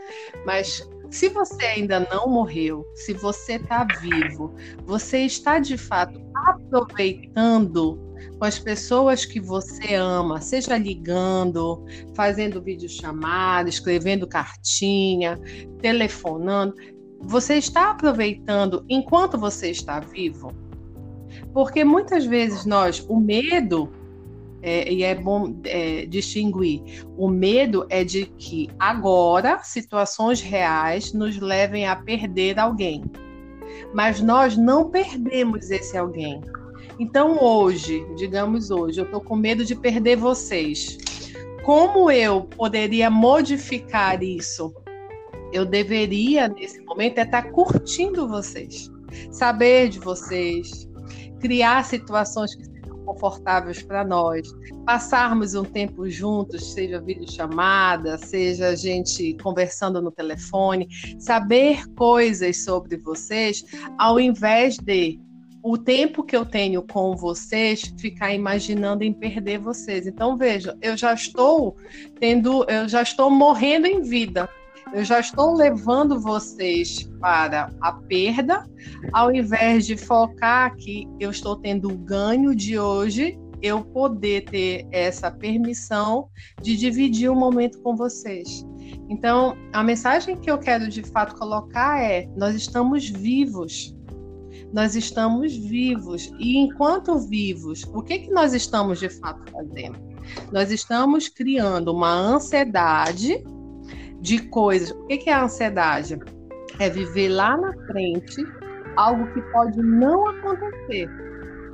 mas 0.45 0.87
se 1.13 1.29
você 1.29 1.63
ainda 1.67 2.01
não 2.11 2.27
morreu, 2.27 2.87
se 2.95 3.13
você 3.13 3.57
está 3.57 3.87
vivo, 4.01 4.55
você 4.87 5.19
está 5.19 5.59
de 5.59 5.77
fato 5.77 6.19
aproveitando 6.35 8.01
com 8.39 8.45
as 8.47 8.59
pessoas 8.59 9.27
que 9.27 9.39
você 9.39 9.95
ama, 9.95 10.41
seja 10.41 10.79
ligando, 10.79 11.85
fazendo 12.15 12.63
videochamada, 12.63 13.69
escrevendo 13.69 14.27
cartinha, 14.27 15.39
telefonando, 15.83 16.75
você 17.21 17.57
está 17.57 17.91
aproveitando 17.91 18.83
enquanto 18.89 19.37
você 19.37 19.71
está 19.71 20.01
vivo? 20.01 20.51
Porque 21.53 21.85
muitas 21.85 22.25
vezes 22.25 22.65
nós, 22.65 23.05
o 23.07 23.21
medo 23.21 23.93
é, 24.63 24.91
e 24.91 25.03
é 25.03 25.15
bom 25.15 25.55
é, 25.65 26.07
distinguir. 26.07 26.83
O 27.17 27.29
medo 27.29 27.87
é 27.91 28.05
de 28.05 28.27
que 28.27 28.69
agora 28.79 29.59
situações 29.63 30.41
reais 30.41 31.13
nos 31.13 31.39
levem 31.39 31.87
a 31.87 31.97
perder 31.97 32.59
alguém. 32.59 33.03
Mas 33.93 34.21
nós 34.21 34.57
não 34.57 34.91
perdemos 34.91 35.71
esse 35.71 35.97
alguém. 35.97 36.41
Então 36.99 37.43
hoje, 37.43 38.07
digamos 38.17 38.71
hoje, 38.71 39.01
eu 39.01 39.05
estou 39.05 39.21
com 39.21 39.35
medo 39.35 39.65
de 39.65 39.75
perder 39.75 40.17
vocês. 40.17 40.99
Como 41.65 42.11
eu 42.11 42.43
poderia 42.43 43.11
modificar 43.11 44.23
isso? 44.23 44.75
Eu 45.53 45.65
deveria, 45.67 46.49
nesse 46.49 46.81
momento, 46.83 47.19
é 47.19 47.23
estar 47.23 47.51
curtindo 47.53 48.27
vocês, 48.27 48.91
saber 49.31 49.91
de 49.91 49.99
vocês, 49.99 50.89
criar 51.41 51.85
situações 51.85 52.55
que 52.55 52.72
confortáveis 53.05 53.83
para 53.83 54.05
nós, 54.05 54.49
passarmos 54.85 55.55
um 55.55 55.65
tempo 55.65 56.09
juntos, 56.09 56.73
seja 56.73 57.01
videochamada, 57.01 58.19
seja 58.19 58.69
a 58.69 58.75
gente 58.75 59.37
conversando 59.43 60.01
no 60.01 60.11
telefone, 60.11 60.89
saber 61.19 61.87
coisas 61.95 62.65
sobre 62.65 62.97
vocês, 62.97 63.65
ao 63.99 64.19
invés 64.19 64.77
de 64.79 65.21
o 65.63 65.79
tempo 65.79 66.25
que 66.25 66.37
eu 66.37 66.45
tenho 66.45 66.83
com 66.83 67.17
vocês 67.17 67.95
ficar 67.99 68.35
imaginando 68.35 69.05
em 69.05 69.13
perder 69.13 69.59
vocês. 69.59 70.07
Então 70.07 70.37
veja, 70.37 70.77
eu 70.83 70.97
já 70.97 71.15
estou 71.15 71.77
tendo, 72.19 72.65
eu 72.69 72.89
já 72.89 73.03
estou 73.03 73.31
morrendo 73.31 73.87
em 73.87 74.03
vida 74.03 74.49
eu 74.93 75.05
já 75.05 75.21
estou 75.21 75.55
levando 75.55 76.21
vocês 76.21 77.09
para 77.21 77.71
a 77.81 77.93
perda, 77.93 78.65
ao 79.13 79.33
invés 79.33 79.87
de 79.87 79.97
focar 79.97 80.75
que 80.77 81.09
eu 81.19 81.31
estou 81.31 81.57
tendo 81.57 81.91
o 81.91 81.97
ganho 81.97 82.55
de 82.55 82.79
hoje, 82.79 83.39
eu 83.63 83.83
poder 83.83 84.45
ter 84.45 84.87
essa 84.91 85.31
permissão 85.31 86.29
de 86.61 86.77
dividir 86.77 87.31
o 87.31 87.33
um 87.33 87.39
momento 87.39 87.81
com 87.81 87.95
vocês. 87.95 88.67
Então, 89.09 89.57
a 89.73 89.83
mensagem 89.83 90.37
que 90.37 90.51
eu 90.51 90.59
quero 90.59 90.89
de 90.89 91.03
fato 91.03 91.37
colocar 91.37 92.03
é: 92.03 92.29
nós 92.37 92.57
estamos 92.57 93.09
vivos. 93.09 93.95
Nós 94.73 94.97
estamos 94.97 95.55
vivos. 95.57 96.33
E 96.39 96.57
enquanto 96.57 97.19
vivos, 97.19 97.85
o 97.95 98.03
que, 98.03 98.21
que 98.21 98.31
nós 98.31 98.53
estamos 98.53 98.99
de 98.99 99.09
fato 99.09 99.51
fazendo? 99.51 99.99
Nós 100.51 100.71
estamos 100.71 101.29
criando 101.29 101.93
uma 101.93 102.13
ansiedade 102.13 103.45
de 104.23 104.39
coisas. 104.39 104.93
O 104.93 105.07
que 105.07 105.29
é 105.29 105.33
a 105.33 105.45
ansiedade? 105.45 106.19
É 106.79 106.89
viver 106.89 107.29
lá 107.29 107.57
na 107.57 107.73
frente 107.87 108.43
algo 108.97 109.27
que 109.33 109.43
pode 109.53 109.79
não 109.83 110.29
acontecer. 110.29 111.11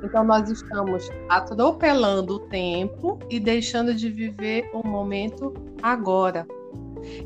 Então, 0.03 0.23
nós 0.23 0.49
estamos 0.49 1.09
atropelando 1.29 2.35
o 2.35 2.39
tempo 2.39 3.19
e 3.29 3.39
deixando 3.39 3.93
de 3.93 4.09
viver 4.09 4.69
o 4.73 4.85
momento 4.85 5.53
agora. 5.81 6.47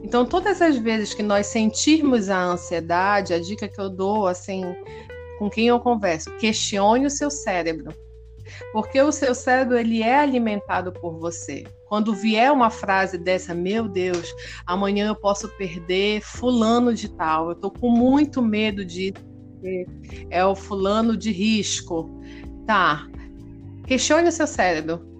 Então, 0.03 0.25
todas 0.25 0.62
as 0.62 0.77
vezes 0.77 1.13
que 1.13 1.24
nós 1.24 1.48
sentirmos 1.48 2.30
a 2.30 2.44
ansiedade, 2.44 3.34
a 3.34 3.39
dica 3.39 3.68
que 3.68 3.80
eu 3.80 3.89
dou, 3.89 4.27
assim, 4.27 4.63
com 5.39 5.50
quem 5.50 5.68
eu 5.68 5.80
converso, 5.80 6.36
questione 6.38 7.06
o 7.06 7.12
seu 7.12 7.30
cérebro. 7.30 7.94
Porque 8.72 9.01
o 9.01 9.12
seu 9.12 9.33
cérebro 9.36 9.77
ele 9.77 10.01
é 10.01 10.17
alimentado 10.17 10.91
por 10.91 11.19
você. 11.19 11.63
Quando 11.88 12.13
vier 12.13 12.51
uma 12.51 12.69
frase 12.69 13.17
dessa, 13.17 13.53
meu 13.53 13.88
Deus, 13.88 14.33
amanhã 14.65 15.07
eu 15.07 15.15
posso 15.15 15.48
perder 15.57 16.22
fulano 16.22 16.93
de 16.93 17.10
tal. 17.10 17.50
Eu 17.50 17.55
tô 17.55 17.69
com 17.72 17.89
muito 17.89 18.41
medo 18.41 18.83
de 18.83 19.13
é 20.29 20.45
o 20.45 20.55
fulano 20.55 21.15
de 21.15 21.31
risco. 21.31 22.10
Tá. 22.65 23.07
Questione 23.86 24.29
o 24.29 24.31
seu 24.31 24.48
cérebro. 24.48 25.12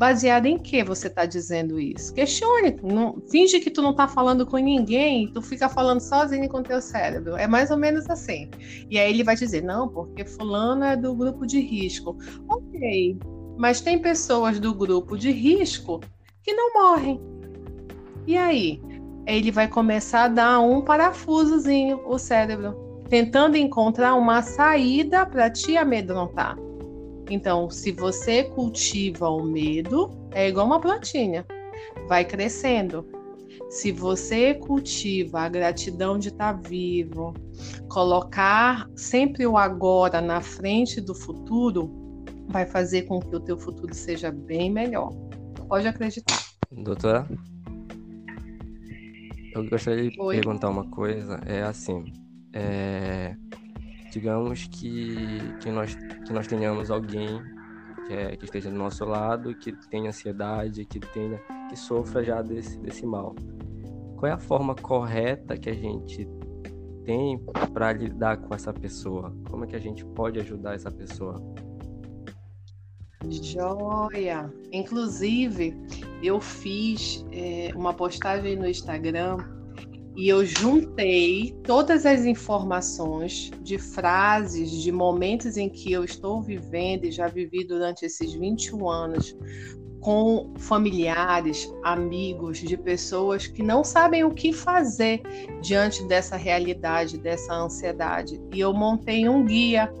Baseado 0.00 0.46
em 0.46 0.56
que 0.56 0.82
você 0.82 1.08
está 1.08 1.26
dizendo 1.26 1.78
isso? 1.78 2.14
Questione. 2.14 2.74
Não, 2.82 3.22
finge 3.30 3.60
que 3.60 3.70
tu 3.70 3.82
não 3.82 3.90
está 3.90 4.08
falando 4.08 4.46
com 4.46 4.56
ninguém, 4.56 5.30
tu 5.30 5.42
fica 5.42 5.68
falando 5.68 6.00
sozinho 6.00 6.48
com 6.48 6.62
teu 6.62 6.80
cérebro. 6.80 7.36
É 7.36 7.46
mais 7.46 7.70
ou 7.70 7.76
menos 7.76 8.08
assim. 8.08 8.48
E 8.88 8.98
aí 8.98 9.10
ele 9.10 9.22
vai 9.22 9.36
dizer, 9.36 9.62
não, 9.62 9.90
porque 9.90 10.24
fulano 10.24 10.84
é 10.84 10.96
do 10.96 11.14
grupo 11.14 11.46
de 11.46 11.60
risco. 11.60 12.16
Ok, 12.48 13.18
mas 13.58 13.82
tem 13.82 13.98
pessoas 13.98 14.58
do 14.58 14.74
grupo 14.74 15.18
de 15.18 15.30
risco 15.30 16.00
que 16.42 16.54
não 16.54 16.72
morrem. 16.72 17.20
E 18.26 18.38
aí? 18.38 18.80
Ele 19.26 19.50
vai 19.50 19.68
começar 19.68 20.24
a 20.24 20.28
dar 20.28 20.60
um 20.60 20.80
parafusozinho 20.80 22.00
o 22.06 22.18
cérebro, 22.18 23.04
tentando 23.10 23.58
encontrar 23.58 24.14
uma 24.14 24.40
saída 24.40 25.26
para 25.26 25.50
te 25.50 25.76
amedrontar. 25.76 26.56
Então, 27.30 27.70
se 27.70 27.92
você 27.92 28.42
cultiva 28.42 29.28
o 29.28 29.44
medo, 29.44 30.10
é 30.32 30.48
igual 30.48 30.66
uma 30.66 30.80
plantinha, 30.80 31.46
vai 32.08 32.24
crescendo. 32.24 33.06
Se 33.68 33.92
você 33.92 34.54
cultiva 34.54 35.42
a 35.42 35.48
gratidão 35.48 36.18
de 36.18 36.28
estar 36.28 36.54
tá 36.54 36.68
vivo, 36.68 37.32
colocar 37.88 38.90
sempre 38.96 39.46
o 39.46 39.56
agora 39.56 40.20
na 40.20 40.40
frente 40.40 41.00
do 41.00 41.14
futuro, 41.14 41.88
vai 42.48 42.66
fazer 42.66 43.02
com 43.02 43.20
que 43.20 43.36
o 43.36 43.38
teu 43.38 43.56
futuro 43.56 43.94
seja 43.94 44.32
bem 44.32 44.68
melhor. 44.68 45.12
Pode 45.68 45.86
acreditar. 45.86 46.36
Doutora, 46.72 47.28
eu 49.54 49.64
gostaria 49.68 50.10
de 50.10 50.20
Oi. 50.20 50.34
perguntar 50.34 50.68
uma 50.68 50.84
coisa. 50.90 51.40
É 51.46 51.62
assim, 51.62 52.12
é, 52.52 53.36
digamos 54.10 54.66
que, 54.66 55.38
que, 55.60 55.70
nós, 55.70 55.94
que 55.94 56.32
nós 56.32 56.46
tenhamos 56.46 56.90
alguém 56.90 57.42
que, 58.06 58.12
é, 58.12 58.36
que 58.36 58.44
esteja 58.44 58.70
do 58.70 58.76
nosso 58.76 59.04
lado, 59.04 59.54
que 59.54 59.72
tenha 59.88 60.08
ansiedade, 60.08 60.84
que 60.84 60.98
tenha 60.98 61.40
que 61.68 61.76
sofra 61.76 62.24
já 62.24 62.42
desse, 62.42 62.76
desse 62.78 63.06
mal. 63.06 63.34
Qual 64.16 64.30
é 64.30 64.34
a 64.34 64.38
forma 64.38 64.74
correta 64.74 65.56
que 65.56 65.70
a 65.70 65.74
gente 65.74 66.28
tem 67.04 67.38
para 67.72 67.92
lidar 67.92 68.38
com 68.38 68.54
essa 68.54 68.72
pessoa? 68.72 69.34
Como 69.48 69.64
é 69.64 69.66
que 69.68 69.76
a 69.76 69.80
gente 69.80 70.04
pode 70.04 70.38
ajudar 70.40 70.74
essa 70.74 70.90
pessoa? 70.90 71.40
Joia! 73.28 74.52
Inclusive, 74.72 75.76
eu 76.22 76.40
fiz 76.40 77.24
é, 77.30 77.70
uma 77.74 77.94
postagem 77.94 78.56
no 78.56 78.68
Instagram 78.68 79.38
e 80.16 80.28
eu 80.28 80.44
juntei 80.44 81.56
todas 81.62 82.04
as 82.04 82.24
informações 82.24 83.50
de 83.62 83.78
frases, 83.78 84.70
de 84.70 84.90
momentos 84.90 85.56
em 85.56 85.68
que 85.68 85.92
eu 85.92 86.04
estou 86.04 86.42
vivendo 86.42 87.04
e 87.04 87.12
já 87.12 87.28
vivi 87.28 87.64
durante 87.64 88.04
esses 88.04 88.32
21 88.32 88.88
anos 88.88 89.36
com 90.00 90.52
familiares, 90.58 91.70
amigos, 91.84 92.58
de 92.58 92.76
pessoas 92.76 93.46
que 93.46 93.62
não 93.62 93.84
sabem 93.84 94.24
o 94.24 94.30
que 94.30 94.52
fazer 94.52 95.20
diante 95.60 96.02
dessa 96.08 96.36
realidade, 96.36 97.18
dessa 97.18 97.52
ansiedade. 97.54 98.40
E 98.52 98.60
eu 98.60 98.72
montei 98.72 99.28
um 99.28 99.44
guia, 99.44 99.92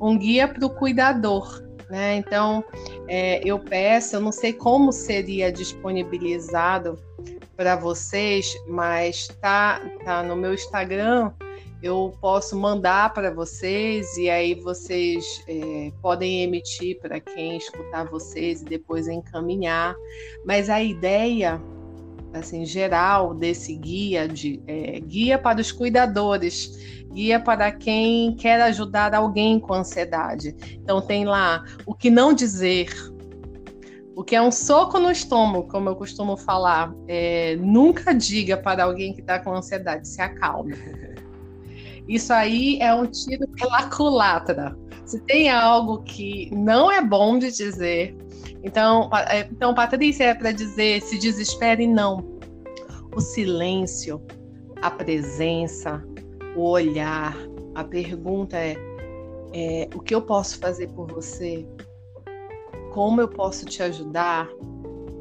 um 0.00 0.18
guia 0.18 0.48
para 0.48 0.64
o 0.64 0.70
cuidador. 0.70 1.62
Né? 1.90 2.16
Então, 2.16 2.64
é, 3.06 3.46
eu 3.46 3.58
peço, 3.58 4.16
eu 4.16 4.20
não 4.20 4.32
sei 4.32 4.54
como 4.54 4.90
seria 4.90 5.52
disponibilizado 5.52 6.98
para 7.56 7.76
vocês, 7.76 8.54
mas 8.66 9.28
tá, 9.40 9.80
tá 10.04 10.22
no 10.22 10.36
meu 10.36 10.54
Instagram. 10.54 11.32
Eu 11.82 12.16
posso 12.20 12.56
mandar 12.56 13.12
para 13.12 13.34
vocês 13.34 14.16
e 14.16 14.30
aí 14.30 14.54
vocês 14.54 15.42
é, 15.48 15.90
podem 16.00 16.44
emitir 16.44 17.00
para 17.00 17.18
quem 17.18 17.56
escutar 17.56 18.04
vocês 18.04 18.62
e 18.62 18.64
depois 18.64 19.08
encaminhar. 19.08 19.94
Mas 20.46 20.70
a 20.70 20.80
ideia, 20.80 21.60
assim, 22.32 22.64
geral 22.64 23.34
desse 23.34 23.74
guia 23.74 24.28
de 24.28 24.62
é, 24.66 25.00
guia 25.00 25.38
para 25.38 25.60
os 25.60 25.72
cuidadores, 25.72 26.78
guia 27.12 27.40
para 27.40 27.72
quem 27.72 28.34
quer 28.36 28.60
ajudar 28.62 29.12
alguém 29.12 29.58
com 29.58 29.74
ansiedade. 29.74 30.54
Então 30.74 31.00
tem 31.00 31.24
lá 31.24 31.64
o 31.84 31.94
que 31.94 32.10
não 32.10 32.32
dizer, 32.32 32.94
o 34.14 34.22
que 34.22 34.36
é 34.36 34.42
um 34.42 34.50
soco 34.50 34.98
no 34.98 35.10
estômago, 35.10 35.68
como 35.68 35.88
eu 35.88 35.96
costumo 35.96 36.36
falar. 36.36 36.94
É, 37.08 37.56
nunca 37.56 38.14
diga 38.14 38.56
para 38.56 38.84
alguém 38.84 39.12
que 39.12 39.20
está 39.20 39.38
com 39.38 39.54
ansiedade, 39.54 40.06
se 40.08 40.20
acalme. 40.20 40.74
Isso 42.08 42.32
aí 42.32 42.78
é 42.80 42.94
um 42.94 43.06
tiro 43.06 43.46
pela 43.48 43.88
culatra. 43.88 44.76
Se 45.04 45.20
tem 45.20 45.50
algo 45.50 46.02
que 46.02 46.50
não 46.54 46.90
é 46.90 47.02
bom 47.02 47.38
de 47.38 47.50
dizer, 47.50 48.16
então, 48.62 49.10
é, 49.28 49.40
então 49.50 49.74
Patrícia, 49.74 50.24
é 50.24 50.34
para 50.34 50.52
dizer 50.52 51.02
se 51.02 51.18
desespere, 51.18 51.86
não. 51.86 52.38
O 53.14 53.20
silêncio, 53.20 54.22
a 54.80 54.90
presença, 54.90 56.02
o 56.56 56.68
olhar, 56.68 57.36
a 57.74 57.84
pergunta 57.84 58.56
é, 58.56 58.76
é 59.52 59.88
o 59.94 60.00
que 60.00 60.14
eu 60.14 60.22
posso 60.22 60.58
fazer 60.58 60.88
por 60.88 61.12
você? 61.12 61.66
Como 62.92 63.20
eu 63.20 63.28
posso 63.28 63.64
te 63.64 63.82
ajudar, 63.82 64.48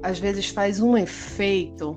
às 0.04 0.20
vezes 0.20 0.50
faz 0.50 0.82
um 0.82 0.98
efeito 0.98 1.96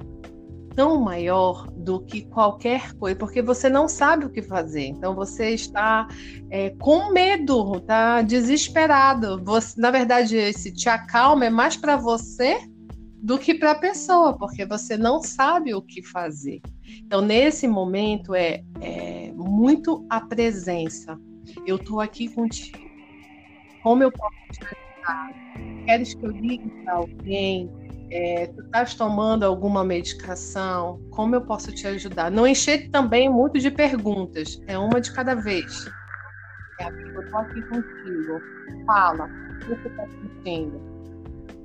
tão 0.74 1.00
maior 1.00 1.68
do 1.70 2.00
que 2.00 2.22
qualquer 2.22 2.92
coisa, 2.94 3.16
porque 3.16 3.42
você 3.42 3.68
não 3.68 3.88
sabe 3.88 4.24
o 4.24 4.30
que 4.30 4.42
fazer. 4.42 4.86
Então 4.86 5.14
você 5.14 5.50
está 5.50 6.08
é, 6.50 6.70
com 6.70 7.12
medo, 7.12 7.76
está 7.76 8.22
desesperado. 8.22 9.42
Você, 9.44 9.80
na 9.80 9.90
verdade, 9.90 10.36
esse 10.36 10.72
te 10.72 10.88
acalma 10.88 11.46
é 11.46 11.50
mais 11.50 11.76
para 11.76 11.96
você 11.96 12.58
do 13.22 13.38
que 13.38 13.54
para 13.54 13.72
a 13.72 13.78
pessoa, 13.78 14.36
porque 14.36 14.66
você 14.66 14.96
não 14.96 15.22
sabe 15.22 15.74
o 15.74 15.82
que 15.82 16.02
fazer. 16.02 16.60
Então 17.02 17.20
nesse 17.20 17.66
momento 17.66 18.34
é, 18.34 18.62
é 18.80 19.32
muito 19.34 20.04
a 20.08 20.20
presença. 20.20 21.18
Eu 21.66 21.76
estou 21.76 22.00
aqui 22.00 22.28
contigo. 22.28 22.78
Como 23.82 24.02
eu 24.02 24.10
posso 24.10 24.34
te 24.52 24.83
Queres 25.86 26.14
que 26.14 26.24
eu 26.24 26.30
ligue 26.30 26.68
para 26.84 26.94
alguém? 26.94 27.70
É, 28.10 28.46
tu 28.46 28.62
estás 28.62 28.94
tomando 28.94 29.44
alguma 29.44 29.84
medicação? 29.84 31.00
Como 31.10 31.34
eu 31.34 31.42
posso 31.42 31.72
te 31.72 31.86
ajudar? 31.86 32.30
Não 32.30 32.46
encher 32.46 32.90
também 32.90 33.28
muito 33.28 33.58
de 33.58 33.70
perguntas, 33.70 34.60
é 34.66 34.78
uma 34.78 35.00
de 35.00 35.12
cada 35.12 35.34
vez. 35.34 35.86
É, 36.78 36.86
eu 36.86 37.20
estou 37.20 37.38
aqui 37.40 37.62
contigo. 37.62 38.40
Fala, 38.86 39.28
o 39.68 39.76
que 39.76 39.88
está 39.88 40.06
sentindo? 40.06 40.80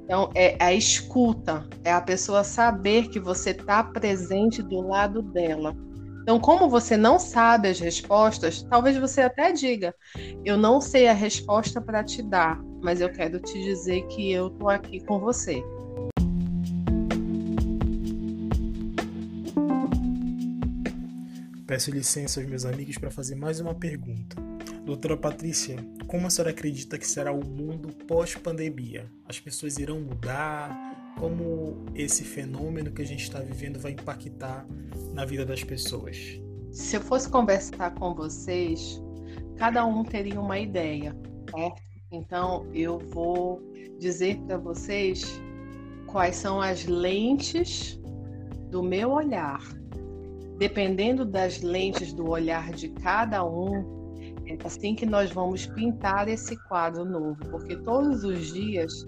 Então, 0.03 0.31
é 0.33 0.57
a 0.59 0.73
escuta, 0.73 1.67
é 1.83 1.93
a 1.93 2.01
pessoa 2.01 2.43
saber 2.43 3.09
que 3.09 3.19
você 3.19 3.51
está 3.51 3.83
presente 3.83 4.63
do 4.63 4.81
lado 4.81 5.21
dela. 5.21 5.75
Então, 6.23 6.39
como 6.39 6.69
você 6.69 6.97
não 6.97 7.19
sabe 7.19 7.67
as 7.67 7.79
respostas, 7.79 8.63
talvez 8.63 8.97
você 8.97 9.21
até 9.21 9.51
diga: 9.51 9.93
Eu 10.43 10.57
não 10.57 10.81
sei 10.81 11.07
a 11.07 11.13
resposta 11.13 11.79
para 11.79 12.03
te 12.03 12.23
dar, 12.23 12.59
mas 12.81 13.01
eu 13.01 13.09
quero 13.09 13.39
te 13.39 13.61
dizer 13.63 14.05
que 14.07 14.31
eu 14.31 14.49
tô 14.49 14.69
aqui 14.69 14.99
com 14.99 15.19
você. 15.19 15.63
Peço 21.65 21.91
licença 21.91 22.39
aos 22.39 22.49
meus 22.49 22.65
amigos 22.65 22.97
para 22.97 23.11
fazer 23.11 23.35
mais 23.35 23.59
uma 23.59 23.75
pergunta. 23.75 24.35
Doutora 24.83 25.15
Patrícia, 25.15 25.77
como 26.07 26.25
a 26.25 26.29
senhora 26.31 26.49
acredita 26.49 26.97
que 26.97 27.05
será 27.05 27.31
o 27.31 27.45
mundo 27.45 27.89
pós-pandemia? 28.07 29.05
As 29.27 29.39
pessoas 29.39 29.77
irão 29.77 29.99
mudar? 29.99 31.13
Como 31.19 31.85
esse 31.93 32.23
fenômeno 32.23 32.91
que 32.91 33.03
a 33.03 33.05
gente 33.05 33.21
está 33.21 33.39
vivendo 33.39 33.77
vai 33.79 33.91
impactar 33.91 34.65
na 35.13 35.25
vida 35.25 35.45
das 35.45 35.63
pessoas? 35.63 36.41
Se 36.71 36.95
eu 36.95 37.01
fosse 37.01 37.29
conversar 37.29 37.93
com 37.95 38.15
vocês, 38.15 38.99
cada 39.57 39.85
um 39.85 40.03
teria 40.03 40.41
uma 40.41 40.57
ideia, 40.57 41.15
certo? 41.51 41.88
Então, 42.11 42.65
eu 42.73 42.97
vou 42.97 43.61
dizer 43.99 44.39
para 44.41 44.57
vocês 44.57 45.41
quais 46.07 46.35
são 46.35 46.59
as 46.59 46.85
lentes 46.85 47.99
do 48.71 48.81
meu 48.81 49.11
olhar. 49.11 49.61
Dependendo 50.57 51.23
das 51.23 51.61
lentes 51.61 52.11
do 52.11 52.29
olhar 52.29 52.71
de 52.71 52.89
cada 52.89 53.45
um, 53.45 53.99
é 54.47 54.57
assim 54.65 54.95
que 54.95 55.05
nós 55.05 55.31
vamos 55.31 55.67
pintar 55.67 56.27
esse 56.27 56.57
quadro 56.67 57.05
novo, 57.05 57.37
porque 57.51 57.75
todos 57.77 58.23
os 58.23 58.51
dias 58.53 59.05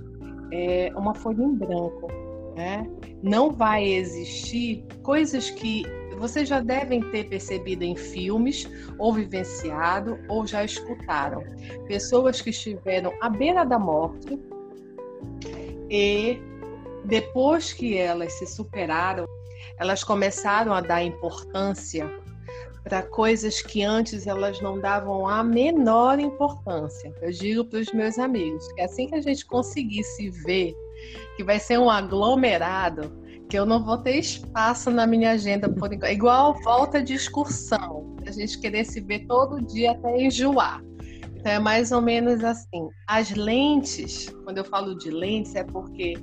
é 0.52 0.94
uma 0.96 1.16
folha 1.16 1.44
em 1.44 1.56
branco, 1.56 2.08
né? 2.56 2.88
Não 3.24 3.52
vai 3.52 3.86
existir 3.86 4.86
coisas 5.02 5.50
que 5.50 5.84
vocês 6.22 6.48
já 6.48 6.60
devem 6.60 7.02
ter 7.10 7.28
percebido 7.28 7.84
em 7.84 7.96
filmes, 7.96 8.70
ou 9.00 9.12
vivenciado, 9.12 10.20
ou 10.30 10.46
já 10.46 10.64
escutaram. 10.64 11.44
Pessoas 11.88 12.40
que 12.40 12.52
estiveram 12.52 13.12
à 13.20 13.28
beira 13.28 13.66
da 13.66 13.80
morte 13.80 14.40
e 15.90 16.40
depois 17.06 17.74
que 17.74 17.98
elas 17.98 18.34
se 18.34 18.46
superaram, 18.46 19.26
elas 19.80 20.04
começaram 20.04 20.72
a 20.74 20.80
dar 20.80 21.04
importância 21.04 22.08
para 22.84 23.02
coisas 23.02 23.62
que 23.62 23.84
antes 23.84 24.28
elas 24.28 24.62
não 24.62 24.80
davam 24.80 25.28
a 25.28 25.44
menor 25.44 26.20
importância. 26.20 27.12
Eu 27.20 27.32
digo 27.32 27.66
para 27.66 27.80
os 27.80 27.92
meus 27.94 28.20
amigos 28.20 28.72
que 28.74 28.82
assim 28.82 29.08
que 29.08 29.16
a 29.16 29.22
gente 29.22 29.44
conseguir 29.46 30.04
se 30.04 30.30
ver, 30.30 30.76
que 31.36 31.44
vai 31.44 31.60
ser 31.60 31.80
um 31.80 31.90
aglomerado, 31.90 33.12
que 33.52 33.60
eu 33.60 33.66
não 33.66 33.84
vou 33.84 33.98
ter 33.98 34.16
espaço 34.16 34.90
na 34.90 35.06
minha 35.06 35.32
agenda 35.32 35.68
por 35.68 35.92
enquanto. 35.92 36.10
Igual 36.10 36.58
volta 36.64 37.04
de 37.04 37.14
excursão, 37.14 38.16
a 38.26 38.32
gente 38.32 38.58
querer 38.58 38.86
se 38.86 39.02
ver 39.02 39.28
todo 39.28 39.62
dia 39.62 39.92
até 39.92 40.22
enjoar. 40.22 40.82
Então 41.36 41.52
é 41.52 41.60
mais 41.60 41.92
ou 41.92 42.02
menos 42.02 42.46
assim. 42.46 42.88
As 43.10 43.32
lentes, 43.32 44.30
quando 44.46 44.60
eu 44.60 44.64
falo 44.64 44.98
de 44.98 45.12
lentes, 45.12 45.54
é 45.54 45.66
porque 45.66 46.14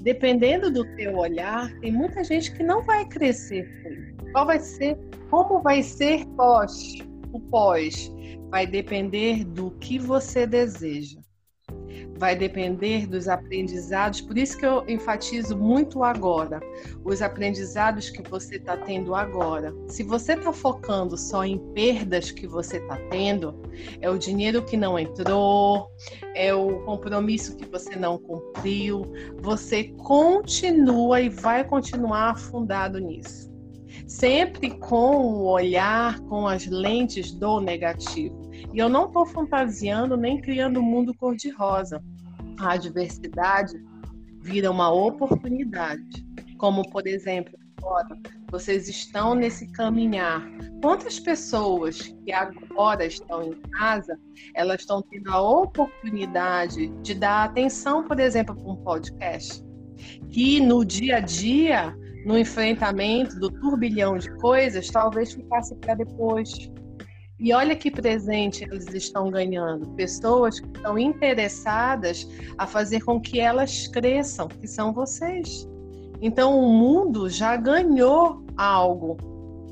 dependendo 0.00 0.70
do 0.70 0.84
teu 0.94 1.16
olhar, 1.16 1.68
tem 1.80 1.90
muita 1.90 2.22
gente 2.22 2.52
que 2.52 2.62
não 2.62 2.84
vai 2.84 3.04
crescer. 3.04 3.68
Qual 4.30 4.46
vai 4.46 4.60
ser? 4.60 4.96
Como 5.28 5.60
vai 5.60 5.82
ser 5.82 6.24
pós? 6.36 6.94
O 7.32 7.40
pós 7.40 8.12
vai 8.48 8.64
depender 8.64 9.44
do 9.44 9.72
que 9.72 9.98
você 9.98 10.46
deseja 10.46 11.25
vai 12.16 12.34
depender 12.34 13.06
dos 13.06 13.28
aprendizados, 13.28 14.20
por 14.20 14.36
isso 14.38 14.58
que 14.58 14.66
eu 14.66 14.84
enfatizo 14.88 15.56
muito 15.56 16.02
agora, 16.02 16.60
os 17.04 17.20
aprendizados 17.20 18.10
que 18.10 18.22
você 18.28 18.56
está 18.56 18.76
tendo 18.76 19.14
agora. 19.14 19.74
Se 19.88 20.02
você 20.02 20.32
está 20.32 20.52
focando 20.52 21.16
só 21.16 21.44
em 21.44 21.58
perdas 21.72 22.30
que 22.30 22.46
você 22.46 22.78
está 22.78 22.96
tendo, 23.10 23.60
é 24.00 24.08
o 24.08 24.18
dinheiro 24.18 24.62
que 24.62 24.76
não 24.76 24.98
entrou, 24.98 25.90
é 26.34 26.54
o 26.54 26.80
compromisso 26.84 27.56
que 27.56 27.66
você 27.66 27.96
não 27.96 28.18
cumpriu, 28.18 29.02
você 29.40 29.84
continua 29.98 31.20
e 31.20 31.28
vai 31.28 31.64
continuar 31.64 32.30
afundado 32.30 32.98
nisso. 32.98 33.54
Sempre 34.06 34.70
com 34.78 35.16
o 35.16 35.44
olhar, 35.46 36.20
com 36.20 36.46
as 36.46 36.66
lentes 36.66 37.32
do 37.32 37.60
negativo. 37.60 38.45
E 38.72 38.78
eu 38.78 38.88
não 38.88 39.06
estou 39.06 39.26
fantasiando 39.26 40.16
nem 40.16 40.40
criando 40.40 40.80
um 40.80 40.82
mundo 40.82 41.14
cor-de-rosa. 41.14 42.02
A 42.58 42.72
adversidade 42.72 43.74
vira 44.40 44.70
uma 44.70 44.90
oportunidade. 44.92 46.26
Como, 46.58 46.88
por 46.90 47.06
exemplo, 47.06 47.58
agora, 47.78 48.16
vocês 48.50 48.88
estão 48.88 49.34
nesse 49.34 49.66
caminhar. 49.72 50.42
Quantas 50.80 51.20
pessoas 51.20 52.14
que 52.24 52.32
agora 52.32 53.04
estão 53.04 53.42
em 53.42 53.60
casa, 53.72 54.18
elas 54.54 54.80
estão 54.80 55.02
tendo 55.02 55.30
a 55.30 55.40
oportunidade 55.40 56.88
de 57.02 57.14
dar 57.14 57.44
atenção, 57.44 58.04
por 58.04 58.18
exemplo, 58.18 58.54
para 58.54 58.72
um 58.72 58.76
podcast? 58.76 59.64
Que 60.30 60.60
no 60.60 60.84
dia 60.84 61.16
a 61.16 61.20
dia, 61.20 61.96
no 62.24 62.38
enfrentamento 62.38 63.38
do 63.38 63.50
turbilhão 63.50 64.18
de 64.18 64.30
coisas, 64.36 64.88
talvez 64.90 65.32
ficasse 65.32 65.74
para 65.76 65.94
depois 65.94 66.70
e 67.38 67.52
olha 67.52 67.76
que 67.76 67.90
presente 67.90 68.64
eles 68.64 68.86
estão 68.94 69.30
ganhando. 69.30 69.88
Pessoas 69.90 70.58
que 70.58 70.66
estão 70.68 70.98
interessadas 70.98 72.26
a 72.56 72.66
fazer 72.66 73.02
com 73.02 73.20
que 73.20 73.38
elas 73.38 73.86
cresçam, 73.88 74.48
que 74.48 74.66
são 74.66 74.92
vocês. 74.92 75.68
Então 76.20 76.58
o 76.58 76.72
mundo 76.72 77.28
já 77.28 77.56
ganhou 77.56 78.42
algo 78.56 79.16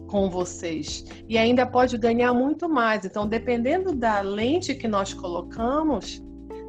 com 0.07 0.29
vocês 0.29 1.05
e 1.29 1.38
ainda 1.38 1.66
pode 1.66 1.96
ganhar 1.96 2.33
muito 2.35 2.68
mais. 2.68 3.05
Então, 3.05 3.27
dependendo 3.27 3.92
da 3.92 4.20
lente 4.20 4.74
que 4.74 4.87
nós 4.87 5.14
colocamos, 5.14 6.22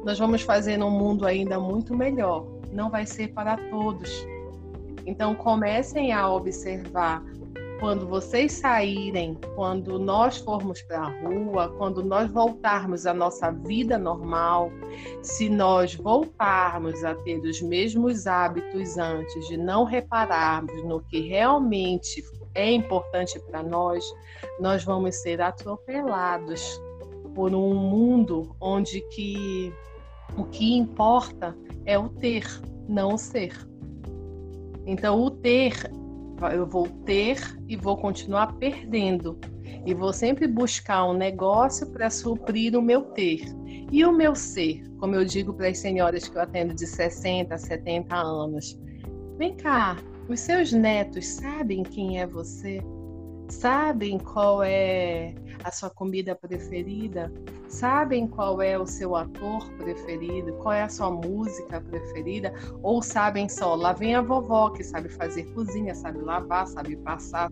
nós 0.04 0.18
vamos 0.18 0.42
fazer 0.42 0.82
um 0.82 0.90
mundo 0.90 1.26
ainda 1.26 1.60
muito 1.60 1.94
melhor. 1.94 2.46
Não 2.72 2.90
vai 2.90 3.06
ser 3.06 3.28
para 3.28 3.56
todos. 3.70 4.10
Então, 5.06 5.34
comecem 5.34 6.12
a 6.12 6.28
observar 6.28 7.22
quando 7.78 8.06
vocês 8.06 8.52
saírem, 8.52 9.38
quando 9.54 9.98
nós 9.98 10.38
formos 10.38 10.80
para 10.82 11.00
a 11.00 11.20
rua, 11.20 11.68
quando 11.76 12.02
nós 12.02 12.30
voltarmos 12.30 13.06
à 13.06 13.12
nossa 13.12 13.50
vida 13.50 13.98
normal, 13.98 14.70
se 15.22 15.48
nós 15.48 15.94
voltarmos 15.94 17.04
a 17.04 17.14
ter 17.14 17.38
os 17.40 17.60
mesmos 17.60 18.26
hábitos 18.26 18.96
antes 18.96 19.46
de 19.48 19.56
não 19.56 19.84
repararmos 19.84 20.84
no 20.84 21.00
que 21.02 21.20
realmente 21.20 22.24
é 22.54 22.72
importante 22.72 23.38
para 23.40 23.62
nós, 23.62 24.04
nós 24.58 24.82
vamos 24.82 25.16
ser 25.16 25.40
atropelados 25.40 26.80
por 27.34 27.54
um 27.54 27.74
mundo 27.74 28.56
onde 28.60 29.02
que 29.10 29.72
o 30.36 30.44
que 30.44 30.74
importa 30.74 31.56
é 31.84 31.98
o 31.98 32.08
ter, 32.08 32.46
não 32.88 33.14
o 33.14 33.18
ser. 33.18 33.54
Então, 34.86 35.20
o 35.20 35.30
ter 35.30 35.74
eu 36.52 36.66
vou 36.66 36.88
ter 37.04 37.38
e 37.68 37.76
vou 37.76 37.96
continuar 37.96 38.54
perdendo. 38.58 39.38
E 39.84 39.94
vou 39.94 40.12
sempre 40.12 40.46
buscar 40.46 41.04
um 41.08 41.14
negócio 41.14 41.86
para 41.92 42.10
suprir 42.10 42.76
o 42.76 42.82
meu 42.82 43.02
ter. 43.02 43.42
E 43.90 44.04
o 44.04 44.12
meu 44.12 44.34
ser, 44.34 44.82
como 44.98 45.14
eu 45.14 45.24
digo 45.24 45.54
para 45.54 45.68
as 45.68 45.78
senhoras 45.78 46.28
que 46.28 46.36
eu 46.36 46.42
atendo 46.42 46.74
de 46.74 46.86
60, 46.86 47.56
70 47.56 48.16
anos. 48.16 48.78
Vem 49.38 49.56
cá, 49.56 49.96
os 50.28 50.40
seus 50.40 50.72
netos 50.72 51.26
sabem 51.26 51.82
quem 51.82 52.20
é 52.20 52.26
você? 52.26 52.82
Sabem 53.48 54.18
qual 54.18 54.62
é 54.62 55.34
a 55.62 55.70
sua 55.70 55.90
comida 55.90 56.34
preferida? 56.34 57.32
Sabem 57.68 58.26
qual 58.26 58.60
é 58.60 58.78
o 58.78 58.86
seu 58.86 59.14
ator 59.14 59.70
preferido? 59.74 60.52
Qual 60.54 60.72
é 60.72 60.82
a 60.82 60.88
sua 60.88 61.10
música 61.10 61.80
preferida? 61.80 62.52
Ou 62.82 63.02
sabem 63.02 63.48
só, 63.48 63.74
lá 63.74 63.92
vem 63.92 64.14
a 64.14 64.22
vovó 64.22 64.70
que 64.70 64.82
sabe 64.82 65.08
fazer 65.08 65.44
cozinha, 65.52 65.94
sabe 65.94 66.18
lavar, 66.18 66.66
sabe 66.66 66.96
passar, 66.96 67.50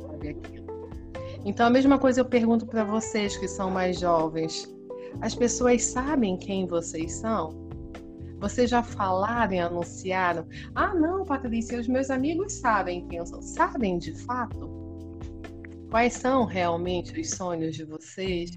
sabe 0.00 0.28
aquilo. 0.28 0.68
Então 1.44 1.66
a 1.66 1.70
mesma 1.70 1.98
coisa 1.98 2.20
eu 2.20 2.24
pergunto 2.24 2.66
para 2.66 2.84
vocês 2.84 3.36
que 3.36 3.48
são 3.48 3.70
mais 3.70 3.98
jovens. 3.98 4.72
As 5.20 5.34
pessoas 5.34 5.84
sabem 5.84 6.36
quem 6.36 6.66
vocês 6.66 7.12
são? 7.14 7.68
Vocês 8.40 8.70
já 8.70 8.84
falaram 8.84 9.52
e 9.52 9.58
anunciaram? 9.58 10.46
Ah, 10.74 10.94
não, 10.94 11.24
Patrícia, 11.24 11.80
os 11.80 11.88
meus 11.88 12.08
amigos 12.08 12.52
sabem 12.52 13.06
quem 13.08 13.18
eu 13.18 13.26
sou. 13.26 13.42
Sabem 13.42 13.98
de 13.98 14.14
fato? 14.14 14.77
Quais 15.90 16.12
são 16.14 16.44
realmente 16.44 17.18
os 17.18 17.30
sonhos 17.30 17.74
de 17.74 17.84
vocês? 17.84 18.50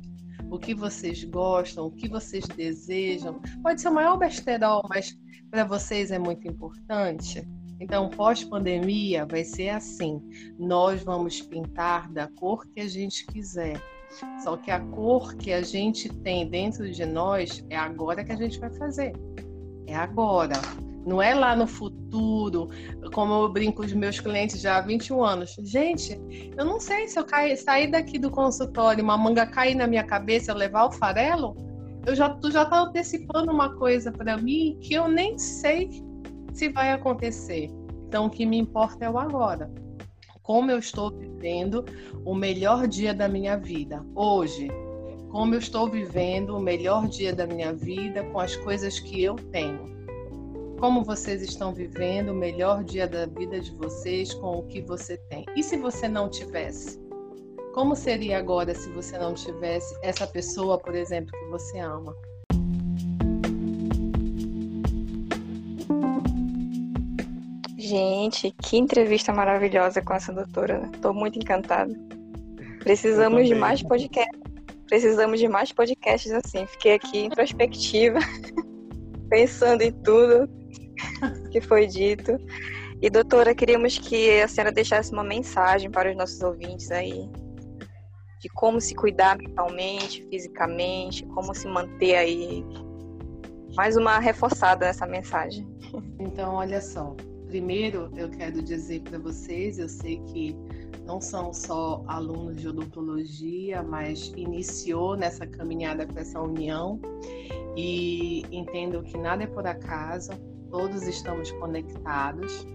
O 0.50 0.60
que 0.60 0.76
vocês 0.76 1.24
gostam? 1.24 1.86
O 1.86 1.92
que 1.92 2.10
vocês 2.10 2.46
desejam? 2.46 3.42
Pode 3.64 3.80
ser 3.80 3.88
o 3.88 3.94
maior 3.94 4.18
besterol, 4.18 4.86
mas 4.90 5.18
para 5.50 5.64
vocês 5.64 6.12
é 6.12 6.20
muito 6.20 6.46
importante. 6.46 7.48
Então, 7.80 8.10
pós-pandemia 8.10 9.26
vai 9.26 9.46
ser 9.46 9.70
assim: 9.70 10.22
nós 10.60 11.04
vamos 11.04 11.42
pintar 11.42 12.12
da 12.12 12.28
cor 12.28 12.68
que 12.68 12.82
a 12.82 12.88
gente 12.88 13.26
quiser. 13.26 13.82
Só 14.44 14.58
que 14.58 14.70
a 14.70 14.82
cor 14.82 15.34
que 15.36 15.54
a 15.54 15.62
gente 15.62 16.10
tem 16.10 16.50
dentro 16.50 16.92
de 16.92 17.06
nós 17.06 17.66
é 17.70 17.78
agora 17.78 18.26
que 18.26 18.32
a 18.34 18.36
gente 18.36 18.60
vai 18.60 18.72
fazer. 18.72 19.14
É 19.88 19.96
agora. 19.96 20.56
Não 21.06 21.22
é 21.22 21.34
lá 21.34 21.56
no 21.56 21.66
futuro, 21.66 22.70
como 23.14 23.34
eu 23.34 23.50
brinco 23.50 23.84
os 23.84 23.92
meus 23.94 24.20
clientes 24.20 24.62
já 24.62 24.78
há 24.78 24.82
21 24.82 25.24
anos. 25.24 25.56
Gente, 25.64 26.20
eu 26.56 26.64
não 26.64 26.80
sei 26.80 27.08
se 27.08 27.20
eu 27.20 27.26
cair, 27.26 27.58
sair 27.58 27.88
daqui 27.88 28.20
do 28.20 28.30
consultório, 28.30 29.04
uma 29.04 29.18
manga 29.18 29.46
cair 29.46 29.76
na 29.76 29.88
minha 29.88 30.04
cabeça, 30.04 30.54
levar 30.54 30.86
o 30.86 30.92
farelo, 30.92 31.56
eu 32.06 32.16
já, 32.16 32.30
tu 32.30 32.52
já 32.52 32.66
tá 32.66 32.82
antecipando 32.82 33.52
uma 33.52 33.76
coisa 33.76 34.12
para 34.12 34.38
mim 34.38 34.78
que 34.82 34.94
eu 34.94 35.08
nem 35.08 35.38
sei 35.38 35.90
se 36.54 36.70
vai 36.70 36.92
acontecer. 36.92 37.70
Então, 38.08 38.26
o 38.26 38.30
que 38.30 38.46
me 38.46 38.58
importa 38.58 39.06
é 39.06 39.10
o 39.10 39.18
agora. 39.18 39.72
Como 40.42 40.70
eu 40.70 40.80
estou 40.80 41.12
vivendo 41.12 41.86
o 42.26 42.36
melhor 42.36 42.88
dia 42.88 43.14
da 43.14 43.28
minha 43.28 43.56
vida 43.56 44.04
hoje. 44.16 44.68
Como 45.30 45.54
eu 45.54 45.60
estou 45.60 45.88
vivendo 45.88 46.58
o 46.58 46.60
melhor 46.60 47.08
dia 47.08 47.34
da 47.34 47.48
minha 47.48 47.72
vida 47.72 48.24
com 48.26 48.40
as 48.40 48.56
coisas 48.58 49.00
que 49.00 49.24
eu 49.24 49.36
tenho 49.36 50.01
como 50.82 51.04
vocês 51.04 51.44
estão 51.44 51.72
vivendo 51.72 52.30
o 52.30 52.34
melhor 52.34 52.84
dia 52.84 53.08
da 53.08 53.28
vida 53.28 53.62
de 53.62 53.70
vocês 53.76 54.34
com 54.34 54.58
o 54.58 54.64
que 54.64 54.82
você 54.82 55.16
tem. 55.16 55.46
E 55.56 55.62
se 55.62 55.78
você 55.78 56.08
não 56.08 56.28
tivesse? 56.28 57.00
Como 57.72 57.96
seria 57.96 58.40
agora 58.40 58.74
se 58.74 58.90
você 58.90 59.16
não 59.16 59.36
tivesse 59.36 59.96
essa 60.02 60.26
pessoa, 60.26 60.80
por 60.80 60.96
exemplo, 60.96 61.32
que 61.38 61.46
você 61.52 61.78
ama? 61.78 62.16
Gente, 67.78 68.52
que 68.64 68.76
entrevista 68.76 69.32
maravilhosa 69.32 70.02
com 70.02 70.16
essa 70.16 70.34
doutora. 70.34 70.90
Estou 70.96 71.14
muito 71.14 71.38
encantada. 71.38 71.94
Precisamos 72.80 73.48
de 73.48 73.54
mais 73.54 73.84
podcasts. 73.84 74.42
Precisamos 74.88 75.40
de 75.40 75.48
mais 75.48 75.72
podcasts 75.72 76.32
assim. 76.32 76.66
Fiquei 76.66 76.96
aqui 76.96 77.26
introspectiva, 77.26 78.18
pensando 79.30 79.84
em 79.84 79.92
tudo 79.92 80.61
que 81.52 81.62
foi 81.62 81.88
dito. 81.88 82.40
E, 83.02 83.10
doutora, 83.10 83.56
queríamos 83.56 83.98
que 83.98 84.42
a 84.42 84.48
senhora 84.48 84.72
deixasse 84.72 85.12
uma 85.12 85.24
mensagem 85.24 85.90
para 85.90 86.12
os 86.12 86.16
nossos 86.16 86.42
ouvintes 86.42 86.92
aí, 86.92 87.30
de 88.40 88.50
como 88.50 88.80
se 88.80 88.94
cuidar 88.94 89.38
mentalmente, 89.38 90.26
fisicamente, 90.30 91.26
como 91.28 91.54
se 91.56 91.68
manter 91.68 92.16
aí. 92.16 92.64
Mais 93.76 93.96
uma 93.96 94.20
reforçada 94.20 94.86
nessa 94.86 95.08
mensagem. 95.08 95.68
Então, 96.20 96.56
olha 96.56 96.80
só. 96.82 97.16
Primeiro, 97.48 98.12
eu 98.16 98.30
quero 98.30 98.62
dizer 98.62 99.02
para 99.02 99.18
vocês, 99.18 99.78
eu 99.80 99.90
sei 99.90 100.22
que 100.28 100.56
não 101.06 101.20
são 101.20 101.54
só 101.54 102.04
alunos 102.08 102.58
de 102.58 102.68
odontologia, 102.68 103.82
mas 103.84 104.32
iniciou 104.38 105.18
nessa 105.18 105.46
caminhada 105.46 106.06
com 106.06 106.18
essa 106.18 106.40
união 106.40 107.00
e 107.76 108.46
entendo 108.52 109.02
que 109.04 109.18
nada 109.18 109.44
é 109.44 109.48
por 109.48 109.66
acaso, 109.66 110.32
todos 110.72 111.04
estamos 111.04 111.52
conectados 111.52 112.66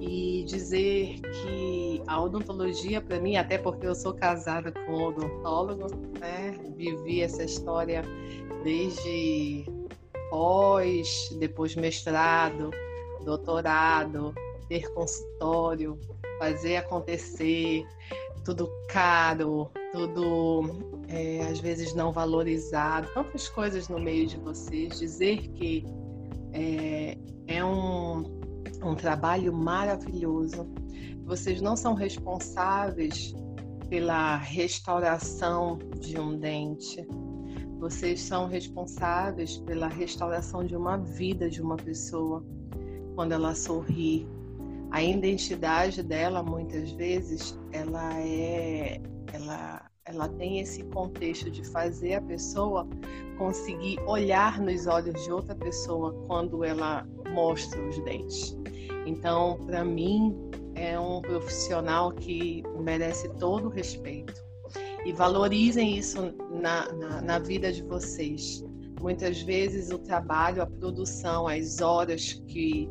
e 0.00 0.44
dizer 0.44 1.20
que 1.20 2.02
a 2.06 2.22
odontologia 2.22 3.00
para 3.00 3.20
mim, 3.20 3.36
até 3.36 3.58
porque 3.58 3.86
eu 3.86 3.94
sou 3.94 4.14
casada 4.14 4.72
com 4.72 4.92
um 4.92 5.02
odontólogo, 5.08 5.86
né? 6.18 6.56
Vivi 6.76 7.20
essa 7.20 7.42
história 7.42 8.02
desde 8.62 9.66
pós, 10.30 11.34
depois 11.38 11.74
mestrado, 11.74 12.70
doutorado, 13.24 14.32
ter 14.68 14.88
consultório, 14.92 15.98
fazer 16.38 16.76
acontecer, 16.76 17.84
tudo 18.44 18.70
caro, 18.88 19.70
tudo 19.92 20.62
é, 21.08 21.40
às 21.42 21.58
vezes 21.58 21.92
não 21.94 22.12
valorizado, 22.12 23.08
tantas 23.12 23.48
coisas 23.48 23.88
no 23.88 23.98
meio 23.98 24.26
de 24.26 24.36
vocês. 24.38 24.98
Dizer 24.98 25.38
que 25.48 25.84
é, 26.58 27.16
é 27.46 27.64
um, 27.64 28.40
um 28.82 28.94
trabalho 28.94 29.52
maravilhoso. 29.52 30.68
Vocês 31.24 31.60
não 31.60 31.76
são 31.76 31.94
responsáveis 31.94 33.34
pela 33.88 34.36
restauração 34.36 35.78
de 36.00 36.18
um 36.18 36.36
dente. 36.36 37.06
Vocês 37.78 38.20
são 38.20 38.46
responsáveis 38.48 39.58
pela 39.58 39.86
restauração 39.86 40.64
de 40.64 40.74
uma 40.74 40.98
vida 40.98 41.48
de 41.48 41.62
uma 41.62 41.76
pessoa 41.76 42.44
quando 43.14 43.32
ela 43.32 43.54
sorri. 43.54 44.26
A 44.90 45.02
identidade 45.02 46.02
dela 46.02 46.42
muitas 46.42 46.90
vezes 46.92 47.58
ela 47.72 48.20
é 48.20 49.00
ela 49.32 49.87
ela 50.08 50.26
tem 50.26 50.58
esse 50.58 50.82
contexto 50.84 51.50
de 51.50 51.62
fazer 51.64 52.14
a 52.14 52.22
pessoa 52.22 52.88
conseguir 53.36 54.00
olhar 54.06 54.58
nos 54.58 54.86
olhos 54.86 55.22
de 55.22 55.30
outra 55.30 55.54
pessoa 55.54 56.12
quando 56.26 56.64
ela 56.64 57.06
mostra 57.32 57.80
os 57.86 57.98
dentes. 58.04 58.58
Então, 59.06 59.58
para 59.66 59.84
mim, 59.84 60.34
é 60.74 60.98
um 60.98 61.20
profissional 61.20 62.10
que 62.12 62.62
merece 62.80 63.28
todo 63.34 63.66
o 63.66 63.70
respeito. 63.70 64.42
E 65.04 65.12
valorizem 65.12 65.96
isso 65.96 66.34
na, 66.50 66.90
na, 66.92 67.20
na 67.20 67.38
vida 67.38 67.70
de 67.70 67.82
vocês. 67.82 68.64
Muitas 69.00 69.42
vezes 69.42 69.90
o 69.90 69.98
trabalho, 69.98 70.62
a 70.62 70.66
produção, 70.66 71.46
as 71.46 71.80
horas 71.80 72.42
que 72.48 72.88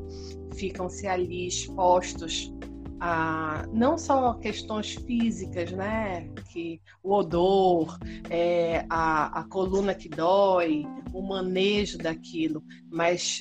ficam-se 0.55 1.07
ali 1.07 1.47
expostos 1.47 2.53
a 2.99 3.65
não 3.71 3.97
só 3.97 4.33
questões 4.35 4.95
físicas, 4.95 5.71
né? 5.71 6.27
Que 6.51 6.81
o 7.03 7.13
odor, 7.13 7.97
é, 8.29 8.85
a, 8.89 9.39
a 9.41 9.43
coluna 9.45 9.93
que 9.93 10.09
dói, 10.09 10.85
o 11.13 11.21
manejo 11.21 11.97
daquilo, 11.97 12.63
mas 12.91 13.39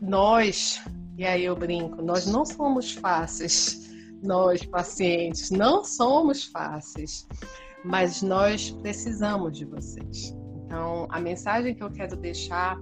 nós, 0.00 0.80
e 1.16 1.24
aí 1.24 1.44
eu 1.44 1.56
brinco, 1.56 2.02
nós 2.02 2.26
não 2.26 2.44
somos 2.44 2.92
fáceis, 2.92 3.90
nós 4.22 4.64
pacientes, 4.64 5.50
não 5.50 5.84
somos 5.84 6.44
fáceis, 6.44 7.26
mas 7.84 8.22
nós 8.22 8.70
precisamos 8.70 9.58
de 9.58 9.64
vocês. 9.64 10.34
Então, 10.64 11.06
a 11.10 11.20
mensagem 11.20 11.74
que 11.74 11.82
eu 11.82 11.90
quero 11.90 12.16
deixar 12.16 12.78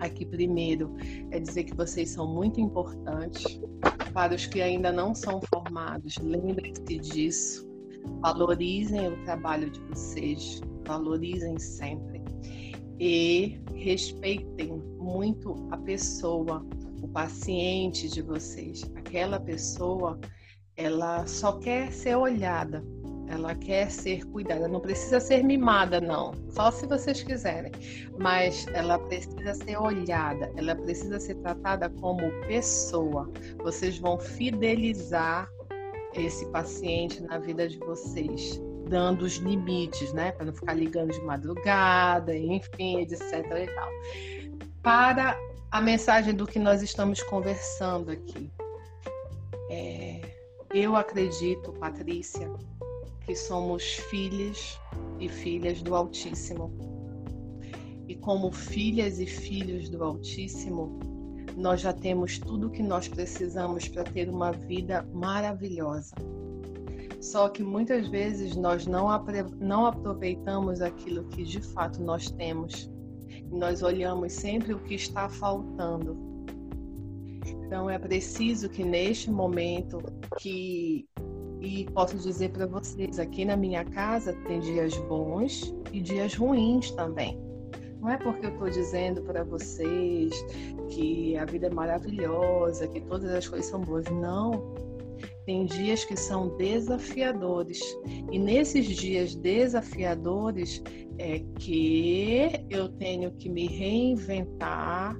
aqui 0.00 0.24
primeiro 0.24 0.94
é 1.30 1.38
dizer 1.38 1.64
que 1.64 1.74
vocês 1.74 2.10
são 2.10 2.32
muito 2.32 2.60
importantes. 2.60 3.60
Para 4.12 4.34
os 4.34 4.46
que 4.46 4.60
ainda 4.60 4.90
não 4.92 5.14
são 5.14 5.40
formados, 5.52 6.16
lembrem-se 6.18 6.98
disso. 6.98 7.68
Valorizem 8.20 9.08
o 9.08 9.24
trabalho 9.24 9.70
de 9.70 9.80
vocês, 9.80 10.60
valorizem 10.86 11.58
sempre. 11.58 12.22
E 13.00 13.60
respeitem 13.74 14.82
muito 14.98 15.54
a 15.70 15.76
pessoa, 15.76 16.66
o 17.00 17.08
paciente 17.08 18.08
de 18.08 18.22
vocês. 18.22 18.82
Aquela 18.96 19.38
pessoa, 19.38 20.18
ela 20.76 21.26
só 21.26 21.58
quer 21.58 21.92
ser 21.92 22.16
olhada, 22.16 22.84
ela 23.30 23.54
quer 23.54 23.90
ser 23.90 24.24
cuidada, 24.26 24.66
não 24.66 24.80
precisa 24.80 25.20
ser 25.20 25.42
mimada, 25.42 26.00
não, 26.00 26.32
só 26.50 26.70
se 26.70 26.86
vocês 26.86 27.22
quiserem, 27.22 27.72
mas 28.18 28.66
ela 28.72 28.98
precisa 28.98 29.54
ser 29.54 29.76
olhada, 29.78 30.50
ela 30.56 30.74
precisa 30.74 31.20
ser 31.20 31.34
tratada 31.36 31.90
como 31.90 32.30
pessoa. 32.46 33.30
Vocês 33.62 33.98
vão 33.98 34.18
fidelizar 34.18 35.48
esse 36.14 36.46
paciente 36.46 37.22
na 37.22 37.38
vida 37.38 37.68
de 37.68 37.78
vocês, 37.78 38.60
dando 38.88 39.22
os 39.22 39.36
limites, 39.36 40.12
né, 40.12 40.32
para 40.32 40.46
não 40.46 40.54
ficar 40.54 40.74
ligando 40.74 41.12
de 41.12 41.20
madrugada, 41.20 42.34
enfim, 42.36 43.00
etc. 43.00 43.22
e 43.22 43.66
tal. 43.66 43.88
Para 44.82 45.38
a 45.70 45.80
mensagem 45.80 46.34
do 46.34 46.46
que 46.46 46.58
nós 46.58 46.82
estamos 46.82 47.22
conversando 47.22 48.10
aqui. 48.10 48.50
É, 49.70 50.20
eu 50.72 50.96
acredito, 50.96 51.72
Patrícia, 51.72 52.50
que 53.28 53.36
somos 53.36 53.82
filhas 54.08 54.80
e 55.20 55.28
filhas 55.28 55.82
do 55.82 55.94
Altíssimo. 55.94 56.72
E 58.08 58.14
como 58.14 58.50
filhas 58.50 59.20
e 59.20 59.26
filhos 59.26 59.90
do 59.90 60.02
Altíssimo, 60.02 60.98
nós 61.54 61.82
já 61.82 61.92
temos 61.92 62.38
tudo 62.38 62.68
o 62.68 62.70
que 62.70 62.82
nós 62.82 63.06
precisamos 63.06 63.86
para 63.86 64.04
ter 64.04 64.30
uma 64.30 64.50
vida 64.50 65.06
maravilhosa. 65.12 66.14
Só 67.20 67.50
que 67.50 67.62
muitas 67.62 68.08
vezes 68.08 68.56
nós 68.56 68.86
não, 68.86 69.08
não 69.60 69.84
aproveitamos 69.84 70.80
aquilo 70.80 71.24
que 71.24 71.44
de 71.44 71.60
fato 71.60 72.02
nós 72.02 72.30
temos. 72.30 72.90
Nós 73.52 73.82
olhamos 73.82 74.32
sempre 74.32 74.72
o 74.72 74.78
que 74.78 74.94
está 74.94 75.28
faltando. 75.28 76.16
Então 77.46 77.90
é 77.90 77.98
preciso 77.98 78.70
que 78.70 78.82
neste 78.82 79.30
momento 79.30 79.98
que 80.38 81.06
e 81.60 81.84
posso 81.92 82.16
dizer 82.16 82.50
para 82.50 82.66
vocês, 82.66 83.18
aqui 83.18 83.44
na 83.44 83.56
minha 83.56 83.84
casa 83.84 84.32
tem 84.46 84.60
dias 84.60 84.96
bons 85.08 85.74
e 85.92 86.00
dias 86.00 86.34
ruins 86.34 86.90
também. 86.92 87.38
Não 88.00 88.08
é 88.08 88.16
porque 88.16 88.46
eu 88.46 88.50
estou 88.50 88.70
dizendo 88.70 89.22
para 89.22 89.42
vocês 89.42 90.32
que 90.90 91.36
a 91.36 91.44
vida 91.44 91.66
é 91.66 91.70
maravilhosa, 91.70 92.86
que 92.86 93.00
todas 93.00 93.30
as 93.32 93.48
coisas 93.48 93.68
são 93.68 93.80
boas. 93.80 94.04
Não. 94.06 94.74
Tem 95.44 95.64
dias 95.66 96.04
que 96.04 96.16
são 96.16 96.56
desafiadores. 96.56 97.80
E 98.30 98.38
nesses 98.38 98.86
dias 98.86 99.34
desafiadores 99.34 100.80
é 101.18 101.40
que 101.58 102.50
eu 102.70 102.88
tenho 102.90 103.32
que 103.32 103.48
me 103.48 103.66
reinventar 103.66 105.18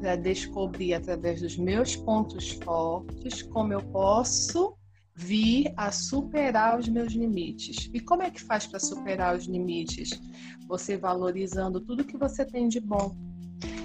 para 0.00 0.16
descobrir 0.16 0.94
através 0.94 1.42
dos 1.42 1.58
meus 1.58 1.94
pontos 1.96 2.52
fortes 2.52 3.42
como 3.42 3.74
eu 3.74 3.82
posso 3.82 4.74
vir 5.14 5.72
a 5.76 5.92
superar 5.92 6.78
os 6.78 6.88
meus 6.88 7.12
limites. 7.12 7.88
E 7.92 8.00
como 8.00 8.22
é 8.22 8.30
que 8.30 8.42
faz 8.42 8.66
para 8.66 8.80
superar 8.80 9.36
os 9.36 9.46
limites? 9.46 10.20
Você 10.66 10.96
valorizando 10.96 11.80
tudo 11.80 12.04
que 12.04 12.16
você 12.16 12.44
tem 12.44 12.68
de 12.68 12.80
bom. 12.80 13.16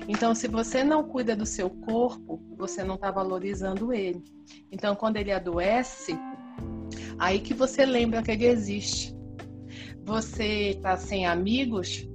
Então, 0.08 0.34
se 0.34 0.48
você 0.48 0.84
não 0.84 1.04
cuida 1.04 1.36
do 1.36 1.46
seu 1.46 1.70
corpo, 1.70 2.42
você 2.58 2.84
não 2.84 2.96
está 2.96 3.12
valorizando 3.12 3.94
ele. 3.94 4.24
Então, 4.72 4.96
quando 4.96 5.18
ele 5.18 5.32
adoece, 5.32 6.18
aí 7.20 7.40
que 7.40 7.54
você 7.54 7.86
lembra 7.86 8.24
que 8.24 8.32
ele 8.32 8.48
existe. 8.48 9.16
Você 10.04 10.72
está 10.72 10.98
sem 10.98 11.28
amigos, 11.28 12.10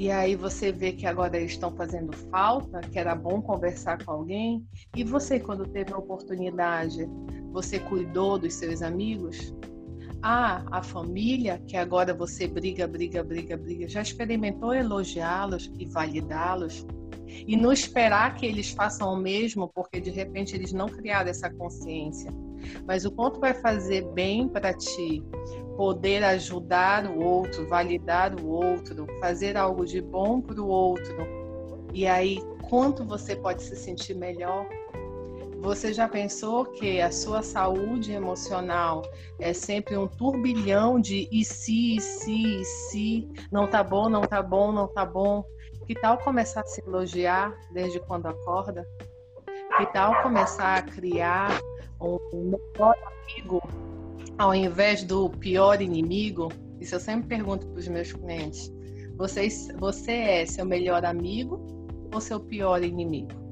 e 0.00 0.10
aí 0.10 0.34
você 0.34 0.72
vê 0.72 0.92
que 0.92 1.06
agora 1.06 1.36
eles 1.36 1.52
estão 1.52 1.76
fazendo 1.76 2.16
falta, 2.30 2.80
que 2.80 2.98
era 2.98 3.14
bom 3.14 3.42
conversar 3.42 4.02
com 4.02 4.12
alguém. 4.12 4.66
E 4.96 5.04
você, 5.04 5.38
quando 5.38 5.66
teve 5.66 5.92
a 5.92 5.98
oportunidade, 5.98 7.06
você 7.52 7.78
cuidou 7.78 8.38
dos 8.38 8.54
seus 8.54 8.82
amigos? 8.82 9.54
Ah, 10.22 10.64
a 10.70 10.82
família, 10.82 11.62
que 11.66 11.76
agora 11.76 12.12
você 12.12 12.46
briga, 12.46 12.86
briga, 12.86 13.22
briga, 13.22 13.56
briga, 13.56 13.88
já 13.88 14.02
experimentou 14.02 14.74
elogiá-los 14.74 15.70
e 15.78 15.86
validá-los? 15.86 16.86
E 17.46 17.56
não 17.56 17.72
esperar 17.72 18.34
que 18.34 18.44
eles 18.44 18.70
façam 18.70 19.12
o 19.12 19.16
mesmo, 19.16 19.68
porque 19.68 20.00
de 20.00 20.10
repente 20.10 20.54
eles 20.54 20.72
não 20.72 20.88
criaram 20.88 21.30
essa 21.30 21.48
consciência. 21.48 22.30
Mas 22.86 23.04
o 23.04 23.10
quanto 23.10 23.40
vai 23.40 23.54
fazer 23.54 24.06
bem 24.12 24.48
para 24.48 24.74
ti 24.74 25.22
poder 25.76 26.22
ajudar 26.24 27.06
o 27.06 27.22
outro, 27.22 27.66
validar 27.66 28.38
o 28.38 28.46
outro, 28.46 29.06
fazer 29.20 29.56
algo 29.56 29.86
de 29.86 30.00
bom 30.02 30.40
para 30.40 30.60
o 30.60 30.68
outro. 30.68 31.16
E 31.94 32.06
aí, 32.06 32.38
quanto 32.68 33.04
você 33.04 33.34
pode 33.34 33.62
se 33.62 33.74
sentir 33.74 34.14
melhor 34.14 34.68
você 35.60 35.92
já 35.92 36.08
pensou 36.08 36.64
que 36.64 37.00
a 37.00 37.12
sua 37.12 37.42
saúde 37.42 38.12
emocional 38.12 39.02
é 39.38 39.52
sempre 39.52 39.96
um 39.96 40.08
turbilhão 40.08 40.98
de 40.98 41.28
e 41.30 41.44
se, 41.44 41.96
e 41.96 42.00
se, 42.00 42.60
e 42.60 42.64
se, 42.64 43.28
não 43.52 43.68
tá 43.68 43.84
bom, 43.84 44.08
não 44.08 44.22
tá 44.22 44.42
bom, 44.42 44.72
não 44.72 44.88
tá 44.88 45.04
bom? 45.04 45.44
Que 45.86 45.94
tal 45.94 46.18
começar 46.18 46.62
a 46.62 46.66
se 46.66 46.82
elogiar 46.86 47.54
desde 47.72 48.00
quando 48.00 48.26
acorda? 48.26 48.86
Que 49.76 49.86
tal 49.92 50.22
começar 50.22 50.78
a 50.78 50.82
criar 50.82 51.50
um 52.00 52.18
melhor 52.32 52.96
amigo 53.06 53.62
ao 54.38 54.54
invés 54.54 55.04
do 55.04 55.28
pior 55.28 55.82
inimigo, 55.82 56.48
isso 56.80 56.94
eu 56.94 57.00
sempre 57.00 57.28
pergunto 57.28 57.66
para 57.66 57.78
os 57.78 57.86
meus 57.86 58.10
clientes: 58.10 58.72
você, 59.14 59.48
você 59.78 60.12
é 60.12 60.46
seu 60.46 60.64
melhor 60.64 61.04
amigo 61.04 61.60
ou 62.12 62.20
seu 62.22 62.40
pior 62.40 62.82
inimigo? 62.82 63.49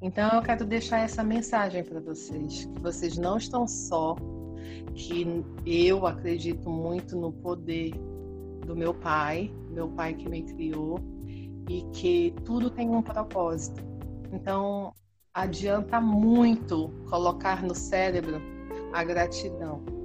Então 0.00 0.30
eu 0.32 0.42
quero 0.42 0.64
deixar 0.64 1.00
essa 1.00 1.24
mensagem 1.24 1.82
para 1.82 2.00
vocês, 2.00 2.66
que 2.66 2.80
vocês 2.80 3.18
não 3.18 3.36
estão 3.36 3.66
só, 3.66 4.16
que 4.94 5.44
eu 5.66 6.06
acredito 6.06 6.70
muito 6.70 7.16
no 7.16 7.32
poder 7.32 7.92
do 8.64 8.76
meu 8.76 8.94
pai, 8.94 9.52
meu 9.70 9.88
pai 9.88 10.14
que 10.14 10.28
me 10.28 10.42
criou, 10.42 11.00
e 11.68 11.82
que 11.92 12.34
tudo 12.44 12.70
tem 12.70 12.88
um 12.88 13.02
propósito. 13.02 13.82
Então 14.32 14.94
adianta 15.34 16.00
muito 16.00 16.90
colocar 17.08 17.62
no 17.62 17.74
cérebro 17.74 18.40
a 18.92 19.02
gratidão. 19.02 19.97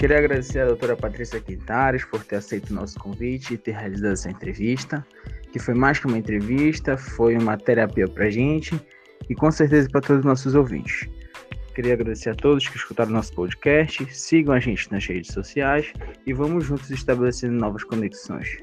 Queria 0.00 0.16
agradecer 0.16 0.60
à 0.60 0.64
doutora 0.64 0.96
Patrícia 0.96 1.38
Quintares 1.42 2.06
por 2.06 2.24
ter 2.24 2.36
aceito 2.36 2.70
o 2.70 2.72
nosso 2.72 2.98
convite 2.98 3.52
e 3.52 3.58
ter 3.58 3.72
realizado 3.72 4.12
essa 4.12 4.30
entrevista, 4.30 5.06
que 5.52 5.58
foi 5.58 5.74
mais 5.74 5.98
que 5.98 6.06
uma 6.06 6.16
entrevista, 6.16 6.96
foi 6.96 7.36
uma 7.36 7.58
terapia 7.58 8.08
para 8.08 8.24
a 8.24 8.30
gente 8.30 8.80
e 9.28 9.34
com 9.34 9.50
certeza 9.50 9.90
para 9.90 10.00
todos 10.00 10.20
os 10.20 10.24
nossos 10.24 10.54
ouvintes. 10.54 11.06
Queria 11.74 11.92
agradecer 11.92 12.30
a 12.30 12.34
todos 12.34 12.66
que 12.66 12.78
escutaram 12.78 13.12
nosso 13.12 13.34
podcast, 13.34 14.06
sigam 14.10 14.54
a 14.54 14.58
gente 14.58 14.90
nas 14.90 15.04
redes 15.04 15.34
sociais 15.34 15.92
e 16.26 16.32
vamos 16.32 16.64
juntos 16.64 16.90
estabelecendo 16.90 17.56
novas 17.56 17.84
conexões. 17.84 18.56